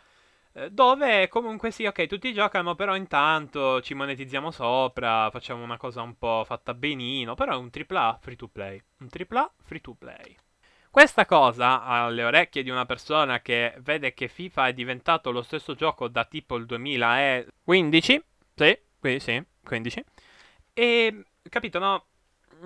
eh, 0.51 0.69
dove 0.71 1.29
comunque 1.29 1.71
sì, 1.71 1.85
ok, 1.85 2.05
tutti 2.05 2.33
giocano, 2.33 2.75
però 2.75 2.97
intanto 2.97 3.81
ci 3.81 3.93
monetizziamo 3.93 4.51
sopra, 4.51 5.29
facciamo 5.31 5.63
una 5.63 5.77
cosa 5.77 6.01
un 6.01 6.17
po' 6.17 6.43
fatta 6.45 6.73
benino, 6.73 7.35
però 7.35 7.53
è 7.53 7.55
un 7.55 7.69
AAA 7.71 8.17
free 8.21 8.35
to 8.35 8.49
play, 8.49 8.81
un 8.99 9.07
AAA 9.09 9.53
free 9.63 9.79
to 9.79 9.93
play. 9.93 10.35
Questa 10.91 11.25
cosa 11.25 11.83
alle 11.83 12.23
orecchie 12.25 12.63
di 12.63 12.69
una 12.69 12.85
persona 12.85 13.41
che 13.41 13.73
vede 13.79 14.13
che 14.13 14.27
FIFA 14.27 14.67
è 14.67 14.73
diventato 14.73 15.31
lo 15.31 15.41
stesso 15.41 15.75
gioco 15.75 16.09
da 16.09 16.25
tipo 16.25 16.55
il 16.57 16.65
2015, 16.65 18.23
sì, 18.53 18.79
qui 19.05 19.19
sì, 19.19 19.39
15, 19.63 20.03
e 20.73 21.25
capito, 21.47 21.77
no? 21.77 22.05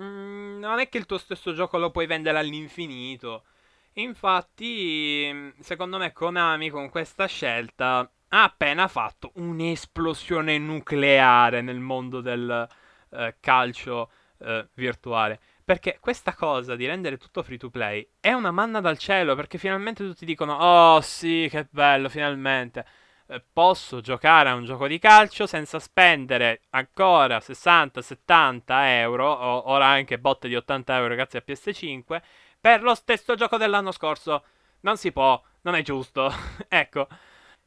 Mm, 0.00 0.58
non 0.58 0.78
è 0.78 0.88
che 0.88 0.96
il 0.96 1.04
tuo 1.04 1.18
stesso 1.18 1.52
gioco 1.52 1.76
lo 1.76 1.90
puoi 1.90 2.06
vendere 2.06 2.38
all'infinito. 2.38 3.44
Infatti, 3.94 5.52
secondo 5.60 5.98
me 5.98 6.12
Konami 6.12 6.70
con 6.70 6.88
questa 6.88 7.26
scelta 7.26 8.10
ha 8.28 8.42
appena 8.42 8.88
fatto 8.88 9.32
un'esplosione 9.34 10.56
nucleare 10.56 11.60
nel 11.60 11.80
mondo 11.80 12.22
del 12.22 12.66
eh, 13.10 13.36
calcio 13.40 14.10
eh, 14.38 14.66
virtuale. 14.74 15.40
Perché 15.62 15.98
questa 16.00 16.34
cosa 16.34 16.74
di 16.74 16.86
rendere 16.86 17.18
tutto 17.18 17.42
free 17.42 17.58
to 17.58 17.68
play 17.68 18.08
è 18.18 18.32
una 18.32 18.50
manna 18.50 18.80
dal 18.80 18.96
cielo, 18.96 19.34
perché 19.34 19.58
finalmente 19.58 20.04
tutti 20.04 20.24
dicono, 20.24 20.54
oh 20.56 21.00
sì, 21.02 21.48
che 21.50 21.66
bello, 21.70 22.08
finalmente. 22.08 22.86
Eh, 23.32 23.40
posso 23.52 24.00
giocare 24.00 24.48
a 24.48 24.54
un 24.54 24.64
gioco 24.64 24.88
di 24.88 24.98
calcio 24.98 25.46
senza 25.46 25.78
spendere 25.78 26.62
ancora 26.70 27.38
60-70 27.38 28.62
euro, 28.66 29.30
o 29.30 29.70
ora 29.70 29.86
anche 29.86 30.18
botte 30.18 30.48
di 30.48 30.56
80 30.56 30.96
euro 30.96 31.14
grazie 31.14 31.38
a 31.38 31.44
PS5, 31.46 32.20
per 32.60 32.82
lo 32.82 32.92
stesso 32.96 33.36
gioco 33.36 33.56
dell'anno 33.56 33.92
scorso. 33.92 34.44
Non 34.80 34.96
si 34.96 35.12
può, 35.12 35.40
non 35.60 35.76
è 35.76 35.82
giusto. 35.82 36.28
ecco. 36.66 37.06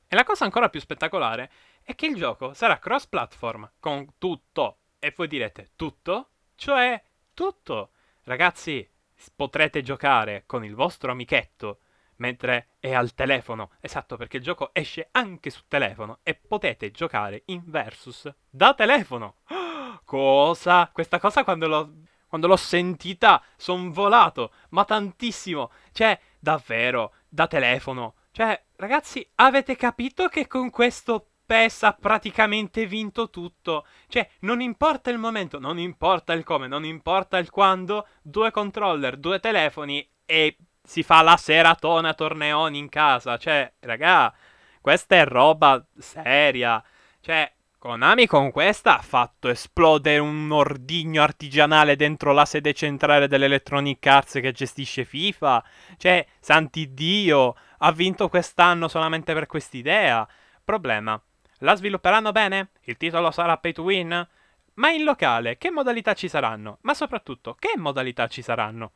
E 0.05 0.15
la 0.15 0.25
cosa 0.25 0.43
ancora 0.43 0.67
più 0.67 0.81
spettacolare 0.81 1.49
è 1.81 1.95
che 1.95 2.07
il 2.07 2.15
gioco 2.15 2.53
sarà 2.53 2.77
cross-platform 2.77 3.71
con 3.79 4.17
tutto. 4.17 4.79
E 4.99 5.13
voi 5.15 5.29
direte, 5.29 5.69
tutto? 5.77 6.31
Cioè, 6.55 7.01
tutto. 7.33 7.91
Ragazzi, 8.23 8.85
potrete 9.33 9.81
giocare 9.81 10.43
con 10.45 10.65
il 10.65 10.75
vostro 10.75 11.11
amichetto 11.11 11.79
mentre 12.17 12.69
è 12.79 12.93
al 12.93 13.13
telefono. 13.13 13.71
Esatto, 13.79 14.17
perché 14.17 14.37
il 14.37 14.43
gioco 14.43 14.71
esce 14.73 15.09
anche 15.11 15.49
su 15.49 15.61
telefono 15.67 16.19
e 16.23 16.35
potete 16.35 16.91
giocare 16.91 17.43
in 17.45 17.61
versus 17.65 18.31
da 18.49 18.73
telefono. 18.73 19.37
Cosa? 20.05 20.89
Questa 20.91 21.19
cosa 21.19 21.43
quando 21.43 21.67
l'ho, 21.67 21.93
quando 22.27 22.47
l'ho 22.47 22.55
sentita 22.55 23.41
son 23.55 23.91
volato, 23.91 24.51
ma 24.69 24.85
tantissimo. 24.85 25.71
Cioè, 25.91 26.19
davvero, 26.39 27.13
da 27.29 27.47
telefono. 27.47 28.15
Cioè, 28.31 28.61
ragazzi, 28.75 29.27
avete 29.35 29.75
capito 29.75 30.27
che 30.27 30.47
con 30.47 30.69
questo 30.69 31.27
PES 31.45 31.83
ha 31.83 31.93
praticamente 31.93 32.85
vinto 32.85 33.29
tutto. 33.29 33.85
Cioè, 34.07 34.27
non 34.39 34.61
importa 34.61 35.09
il 35.09 35.17
momento, 35.17 35.59
non 35.59 35.77
importa 35.77 36.33
il 36.33 36.43
come, 36.43 36.67
non 36.67 36.85
importa 36.85 37.37
il 37.37 37.49
quando, 37.49 38.07
due 38.21 38.51
controller, 38.51 39.17
due 39.17 39.39
telefoni 39.39 40.07
e 40.25 40.57
si 40.83 41.01
fa 41.01 41.21
la 41.21 41.37
seratona 41.37 42.13
torneoni 42.13 42.77
in 42.77 42.89
casa. 42.89 43.37
Cioè, 43.37 43.71
raga, 43.79 44.33
questa 44.81 45.15
è 45.15 45.25
roba 45.25 45.83
seria. 45.97 46.83
Cioè, 47.21 47.51
Konami 47.83 48.27
con 48.27 48.51
questa 48.51 48.97
ha 48.97 49.01
fatto 49.01 49.49
esplodere 49.49 50.19
un 50.19 50.49
ordigno 50.51 51.21
artigianale 51.21 51.97
dentro 51.97 52.31
la 52.31 52.45
sede 52.45 52.73
centrale 52.73 53.27
dell'Electronic 53.27 54.05
Arts 54.07 54.33
che 54.33 54.51
gestisce 54.51 55.03
FIFA. 55.03 55.63
Cioè, 55.97 56.25
santi 56.39 56.93
Dio, 56.93 57.55
ha 57.79 57.91
vinto 57.91 58.29
quest'anno 58.29 58.87
solamente 58.87 59.33
per 59.33 59.47
quest'idea. 59.47 60.27
Problema. 60.63 61.21
La 61.59 61.75
svilupperanno 61.75 62.31
bene? 62.31 62.69
Il 62.83 62.97
titolo 62.97 63.31
sarà 63.31 63.57
pay 63.57 63.73
to 63.73 63.83
win? 63.83 64.27
Ma 64.75 64.89
in 64.89 65.03
locale, 65.03 65.57
che 65.57 65.69
modalità 65.69 66.13
ci 66.13 66.29
saranno? 66.29 66.77
Ma 66.81 66.93
soprattutto, 66.93 67.55
che 67.59 67.73
modalità 67.75 68.27
ci 68.27 68.41
saranno? 68.41 68.93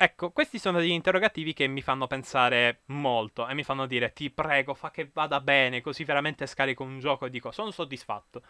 Ecco, 0.00 0.30
questi 0.30 0.60
sono 0.60 0.78
degli 0.78 0.90
interrogativi 0.90 1.52
che 1.52 1.66
mi 1.66 1.82
fanno 1.82 2.06
pensare 2.06 2.82
molto 2.86 3.48
e 3.48 3.54
mi 3.54 3.64
fanno 3.64 3.84
dire 3.86 4.12
ti 4.12 4.30
prego, 4.30 4.72
fa 4.74 4.92
che 4.92 5.10
vada 5.12 5.40
bene, 5.40 5.80
così 5.80 6.04
veramente 6.04 6.46
scarico 6.46 6.84
un 6.84 7.00
gioco 7.00 7.26
e 7.26 7.30
dico 7.30 7.50
sono 7.50 7.72
soddisfatto. 7.72 8.42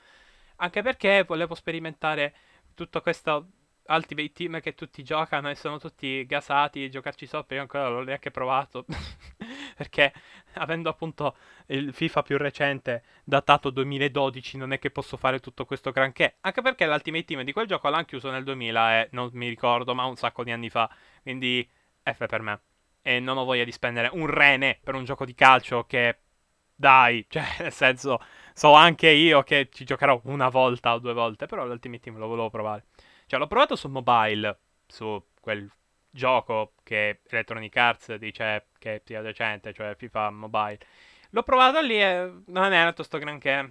Anche 0.56 0.82
perché 0.82 1.24
volevo 1.26 1.54
sperimentare 1.54 2.34
tutto 2.74 3.00
questo 3.00 3.46
Ultimate 3.86 4.32
Team 4.32 4.60
che 4.60 4.74
tutti 4.74 5.02
giocano 5.02 5.48
e 5.48 5.54
sono 5.54 5.78
tutti 5.78 6.26
gasati, 6.26 6.90
giocarci 6.90 7.26
sopra, 7.26 7.56
io 7.56 7.62
ancora 7.62 7.84
non 7.84 7.94
l'ho 7.94 8.04
neanche 8.04 8.30
provato. 8.30 8.84
perché 9.74 10.12
avendo 10.54 10.90
appunto 10.90 11.34
il 11.68 11.94
FIFA 11.94 12.22
più 12.22 12.36
recente 12.36 13.04
datato 13.24 13.70
2012 13.70 14.58
non 14.58 14.72
è 14.72 14.78
che 14.78 14.90
posso 14.90 15.16
fare 15.16 15.40
tutto 15.40 15.64
questo 15.64 15.92
granché. 15.92 16.36
Anche 16.40 16.60
perché 16.60 16.86
l'Ultimate 16.86 17.24
Team 17.24 17.42
di 17.42 17.52
quel 17.52 17.66
gioco 17.66 17.88
l'hanno 17.88 18.04
chiuso 18.04 18.30
nel 18.30 18.44
2000 18.44 19.00
e 19.00 19.08
non 19.12 19.30
mi 19.32 19.48
ricordo, 19.48 19.94
ma 19.94 20.04
un 20.04 20.16
sacco 20.16 20.44
di 20.44 20.50
anni 20.52 20.68
fa. 20.68 20.90
Quindi 21.22 21.68
F 22.02 22.26
per 22.26 22.42
me. 22.42 22.60
E 23.02 23.20
non 23.20 23.36
ho 23.38 23.44
voglia 23.44 23.64
di 23.64 23.72
spendere 23.72 24.10
un 24.12 24.26
rene 24.26 24.78
per 24.82 24.94
un 24.94 25.04
gioco 25.04 25.24
di 25.24 25.34
calcio 25.34 25.84
che... 25.84 26.18
Dai, 26.74 27.26
cioè, 27.30 27.44
nel 27.60 27.72
senso, 27.72 28.20
so 28.54 28.72
anche 28.72 29.08
io 29.08 29.42
che 29.42 29.68
ci 29.72 29.84
giocherò 29.84 30.20
una 30.24 30.48
volta 30.48 30.94
o 30.94 30.98
due 30.98 31.12
volte, 31.12 31.46
però 31.46 31.64
l'Ultimate 31.66 32.02
Team 32.02 32.18
lo 32.18 32.28
volevo 32.28 32.50
provare. 32.50 32.84
Cioè, 33.26 33.38
l'ho 33.38 33.46
provato 33.48 33.76
su 33.76 33.88
mobile, 33.88 34.58
su 34.86 35.22
quel 35.40 35.70
gioco 36.10 36.74
che 36.82 37.20
Electronic 37.28 37.76
Arts 37.76 38.14
dice 38.16 38.68
che 38.78 39.02
sia 39.04 39.22
decente, 39.22 39.72
cioè 39.72 39.94
FIFA 39.96 40.30
Mobile. 40.30 40.78
L'ho 41.30 41.42
provato 41.42 41.80
lì 41.80 42.00
e 42.00 42.32
non 42.46 42.72
è 42.72 42.76
andato 42.76 43.02
sto 43.02 43.18
granché. 43.18 43.70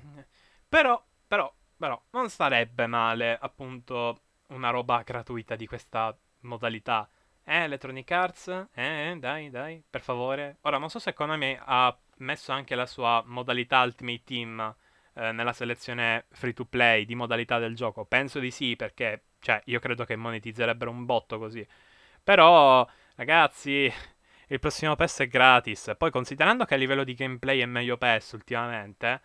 Però, 0.68 1.04
però, 1.28 1.52
però, 1.76 2.02
non 2.12 2.30
sarebbe 2.30 2.88
male, 2.88 3.38
appunto, 3.40 4.22
una 4.48 4.70
roba 4.70 5.02
gratuita 5.04 5.56
di 5.56 5.66
questa 5.66 6.16
modalità. 6.42 7.10
Eh, 7.50 7.64
Electronic 7.64 8.12
Arts? 8.12 8.68
Eh, 8.74 9.16
dai, 9.20 9.50
dai, 9.50 9.82
per 9.90 10.02
favore. 10.02 10.58
Ora, 10.64 10.78
non 10.78 10.90
so 10.90 11.00
se 11.00 11.14
Konami 11.14 11.58
ha 11.58 11.98
messo 12.18 12.52
anche 12.52 12.76
la 12.76 12.86
sua 12.86 13.24
modalità 13.26 13.84
Ultimate 13.84 14.22
Team 14.26 14.76
eh, 15.14 15.32
nella 15.32 15.54
selezione 15.54 16.26
free 16.32 16.52
to 16.52 16.66
play 16.66 17.06
di 17.06 17.16
modalità 17.16 17.58
del 17.58 17.74
gioco. 17.74 18.04
Penso 18.04 18.40
di 18.40 18.52
sì, 18.52 18.76
perché, 18.76 19.28
cioè, 19.40 19.62
io 19.68 19.80
credo 19.80 20.04
che 20.04 20.18
monetizzerebbero 20.18 20.92
un 20.92 21.06
botto 21.06 21.40
così. 21.40 21.66
Però, 22.22 22.86
ragazzi, 23.16 23.90
il 24.48 24.60
prossimo 24.60 24.98
PES 24.98 25.20
è 25.20 25.28
gratis. 25.28 25.96
Poi, 25.98 26.12
considerando 26.12 26.66
che 26.66 26.74
a 26.74 26.78
livello 26.78 27.06
di 27.06 27.14
gameplay 27.14 27.62
è 27.62 27.66
meglio 27.66 27.96
PES 27.96 28.34
ultimamente, 28.34 29.22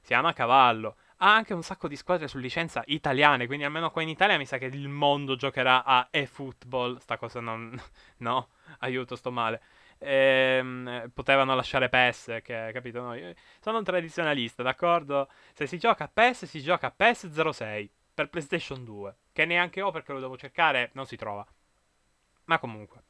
siamo 0.00 0.28
a 0.28 0.32
cavallo 0.32 0.96
ha 1.18 1.34
anche 1.34 1.54
un 1.54 1.62
sacco 1.62 1.88
di 1.88 1.96
squadre 1.96 2.28
su 2.28 2.38
licenza 2.38 2.82
italiane, 2.86 3.46
quindi 3.46 3.64
almeno 3.64 3.90
qua 3.90 4.02
in 4.02 4.08
Italia 4.08 4.36
mi 4.36 4.46
sa 4.46 4.58
che 4.58 4.66
il 4.66 4.88
mondo 4.88 5.36
giocherà 5.36 5.84
a 5.84 6.08
eFootball. 6.10 6.98
Sta 6.98 7.16
cosa 7.16 7.40
non... 7.40 7.80
no, 8.18 8.48
aiuto, 8.80 9.16
sto 9.16 9.30
male. 9.30 9.62
Ehm, 9.98 11.10
potevano 11.14 11.54
lasciare 11.54 11.88
PES, 11.88 12.38
che 12.42 12.70
capito? 12.72 13.00
No, 13.00 13.14
sono 13.60 13.78
un 13.78 13.84
tradizionalista, 13.84 14.62
d'accordo? 14.62 15.28
Se 15.54 15.66
si 15.66 15.78
gioca 15.78 16.04
a 16.04 16.10
PES, 16.12 16.44
si 16.44 16.60
gioca 16.60 16.88
a 16.88 16.90
PES 16.90 17.30
06 17.50 17.90
per 18.14 18.28
PlayStation 18.28 18.84
2, 18.84 19.16
che 19.32 19.44
neanche 19.46 19.80
ho 19.82 19.90
perché 19.90 20.12
lo 20.12 20.20
devo 20.20 20.36
cercare, 20.36 20.90
non 20.94 21.06
si 21.06 21.16
trova. 21.16 21.46
Ma 22.44 22.58
comunque. 22.58 23.02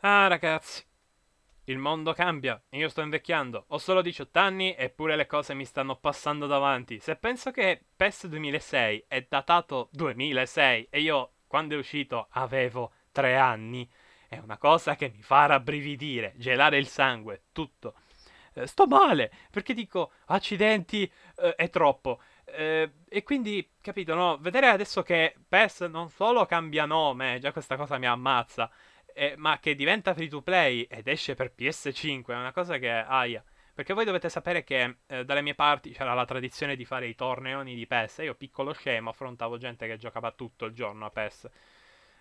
Ah, 0.00 0.26
ragazzi. 0.28 0.84
Il 1.68 1.78
mondo 1.78 2.12
cambia, 2.12 2.62
io 2.70 2.88
sto 2.88 3.00
invecchiando, 3.00 3.64
ho 3.66 3.78
solo 3.78 4.00
18 4.00 4.38
anni 4.38 4.76
eppure 4.78 5.16
le 5.16 5.26
cose 5.26 5.52
mi 5.52 5.64
stanno 5.64 5.96
passando 5.96 6.46
davanti. 6.46 7.00
Se 7.00 7.16
penso 7.16 7.50
che 7.50 7.86
PES 7.96 8.28
2006 8.28 9.06
è 9.08 9.26
datato 9.28 9.88
2006 9.90 10.86
e 10.88 11.00
io 11.00 11.32
quando 11.48 11.74
è 11.74 11.78
uscito 11.78 12.28
avevo 12.30 12.92
3 13.10 13.36
anni, 13.36 13.90
è 14.28 14.38
una 14.38 14.58
cosa 14.58 14.94
che 14.94 15.10
mi 15.12 15.22
fa 15.22 15.46
rabbrividire, 15.46 16.34
gelare 16.36 16.78
il 16.78 16.86
sangue, 16.86 17.46
tutto. 17.50 17.94
Eh, 18.52 18.68
sto 18.68 18.86
male, 18.86 19.32
perché 19.50 19.74
dico, 19.74 20.12
accidenti, 20.26 21.02
eh, 21.38 21.56
è 21.56 21.68
troppo. 21.68 22.20
Eh, 22.44 22.92
e 23.08 23.22
quindi, 23.24 23.72
capito, 23.80 24.14
no? 24.14 24.38
Vedere 24.38 24.68
adesso 24.68 25.02
che 25.02 25.34
PES 25.48 25.80
non 25.80 26.10
solo 26.10 26.46
cambia 26.46 26.84
nome, 26.84 27.40
già 27.40 27.50
questa 27.50 27.76
cosa 27.76 27.98
mi 27.98 28.06
ammazza 28.06 28.70
eh, 29.16 29.34
ma 29.38 29.58
che 29.58 29.74
diventa 29.74 30.12
free 30.14 30.28
to 30.28 30.42
play 30.42 30.82
ed 30.82 31.08
esce 31.08 31.34
per 31.34 31.52
PS5 31.56 32.34
è 32.34 32.36
una 32.36 32.52
cosa 32.52 32.76
che 32.78 32.90
aia. 32.90 33.42
Perché 33.74 33.94
voi 33.94 34.04
dovete 34.04 34.28
sapere 34.28 34.62
che 34.64 34.98
eh, 35.06 35.24
dalle 35.24 35.42
mie 35.42 35.54
parti 35.54 35.90
c'era 35.90 36.14
la 36.14 36.24
tradizione 36.26 36.76
di 36.76 36.84
fare 36.84 37.06
i 37.08 37.14
torneoni 37.14 37.74
di 37.74 37.86
PES. 37.86 38.18
Io, 38.18 38.34
piccolo 38.34 38.72
scemo, 38.72 39.10
affrontavo 39.10 39.58
gente 39.58 39.86
che 39.86 39.96
giocava 39.96 40.32
tutto 40.32 40.66
il 40.66 40.72
giorno 40.74 41.06
a 41.06 41.10
PES. 41.10 41.48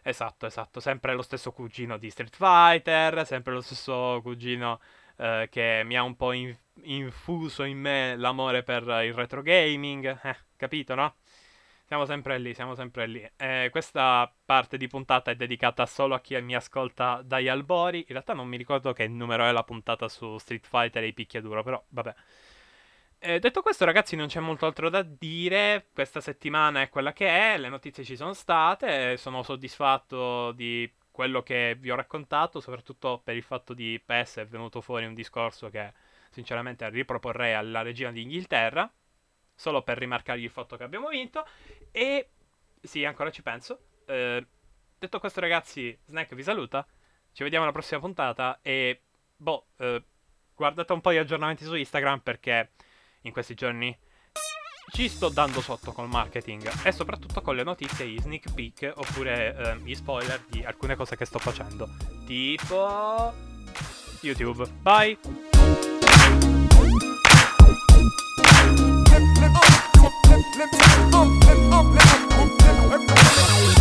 Esatto, 0.04 0.46
esatto. 0.46 0.80
Sempre 0.80 1.14
lo 1.14 1.22
stesso 1.22 1.52
cugino 1.52 1.98
di 1.98 2.10
Street 2.10 2.36
Fighter, 2.36 3.26
sempre 3.26 3.54
lo 3.54 3.62
stesso 3.62 4.20
cugino 4.22 4.80
eh, 5.18 5.48
che 5.50 5.82
mi 5.86 5.98
ha 5.98 6.04
un 6.04 6.16
po' 6.16 6.32
in- 6.34 6.56
infuso 6.84 7.64
in 7.64 7.80
me 7.80 8.16
l'amore 8.18 8.64
per 8.64 8.84
il 8.84 9.14
retro 9.14 9.42
gaming. 9.42 10.20
Eh, 10.24 10.38
capito, 10.56 10.96
no? 10.96 11.16
Siamo 11.88 12.06
sempre 12.06 12.40
lì, 12.40 12.56
siamo 12.56 12.74
sempre 12.74 13.06
lì. 13.06 13.32
Eh, 13.38 13.68
questa 13.70 14.34
parte 14.44 14.76
di 14.76 14.88
puntata 14.88 15.30
è 15.30 15.36
dedicata 15.36 15.86
solo 15.86 16.16
a 16.16 16.20
chi 16.20 16.40
mi 16.42 16.56
ascolta 16.56 17.22
dagli 17.24 17.48
albori. 17.48 18.00
In 18.00 18.06
realtà 18.08 18.34
non 18.34 18.48
mi 18.48 18.58
ricordo 18.58 18.92
che 18.92 19.08
numero 19.08 19.46
è 19.46 19.52
la 19.52 19.64
puntata 19.64 20.10
su 20.10 20.40
Street 20.40 20.66
Fighter 20.66 21.04
e 21.04 21.08
i 21.08 21.14
picchiaduro, 21.14 21.62
però 21.62 21.84
vabbè. 21.90 22.16
Eh, 23.20 23.40
detto 23.40 23.62
questo, 23.62 23.86
ragazzi, 23.86 24.16
non 24.16 24.28
c'è 24.28 24.40
molto 24.40 24.66
altro 24.66 24.90
da 24.90 25.04
dire. 25.04 25.88
Questa 25.94 26.22
settimana 26.22 26.82
è 26.82 26.90
quella 26.90 27.14
che 27.14 27.28
è, 27.28 27.58
le 27.60 27.70
notizie 27.70 28.04
ci 28.04 28.16
sono 28.16 28.34
state. 28.34 29.16
Sono 29.18 29.44
soddisfatto 29.44 30.54
di 30.54 30.92
quello 31.12 31.44
che 31.44 31.76
vi 31.80 31.92
ho 31.92 31.96
raccontato, 31.96 32.60
soprattutto 32.62 33.22
per 33.24 33.36
il 33.36 33.44
fatto 33.44 33.76
di 33.76 34.02
PES 34.04 34.38
è 34.38 34.48
venuto 34.48 34.82
fuori 34.82 35.06
un 35.06 35.14
discorso 35.14 35.70
che 35.70 35.94
sinceramente 36.32 36.90
riproporrei 36.90 37.54
alla 37.54 37.84
regina 37.84 38.12
d'Inghilterra 38.12 38.92
solo 39.56 39.82
per 39.82 39.98
rimarcargli 39.98 40.44
il 40.44 40.50
fatto 40.50 40.78
che 40.78 40.84
abbiamo 40.84 41.08
vinto. 41.08 41.46
E 41.92 42.30
sì, 42.82 43.06
ancora 43.06 43.32
ci 43.32 43.42
penso. 43.42 43.80
Eh, 44.06 44.46
detto 44.98 45.20
questo, 45.20 45.40
ragazzi, 45.40 45.98
Snack 46.06 46.36
vi 46.36 46.44
saluta. 46.44 46.86
Ci 47.32 47.44
vediamo 47.44 47.64
alla 47.64 47.74
prossima 47.74 48.00
puntata. 48.00 48.60
E 48.62 49.02
boh, 49.36 49.68
eh, 49.78 50.04
guardate 50.54 50.94
un 50.94 51.02
po' 51.02 51.12
gli 51.12 51.18
aggiornamenti 51.18 51.64
su 51.64 51.76
Instagram 51.76 52.20
perché 52.20 52.72
in 53.22 53.32
questi 53.32 53.56
giorni 53.56 53.98
ci 54.92 55.10
sto 55.10 55.30
dando 55.30 55.62
sotto 55.62 55.92
col 55.92 56.08
marketing 56.08 56.72
e 56.84 56.92
soprattutto 56.92 57.42
con 57.42 57.56
le 57.56 57.64
notizie, 57.64 58.06
i 58.06 58.20
sneak 58.20 58.54
peek 58.54 58.94
oppure 58.96 59.56
eh, 59.56 59.78
gli 59.80 59.96
spoiler 59.96 60.40
di 60.48 60.64
alcune 60.64 60.96
cose 60.96 61.18
che 61.18 61.26
sto 61.26 61.40
facendo. 61.40 61.90
Tipo 62.26 63.34
YouTube. 64.22 64.68
Bye! 64.82 65.95
lift, 70.38 70.58
lift, 70.58 70.74
up, 71.14 71.30
lift 71.30 71.74
up, 71.74 71.86
lift 71.94 72.34
up, 72.34 72.90
lift 72.90 73.12
up. 73.12 73.75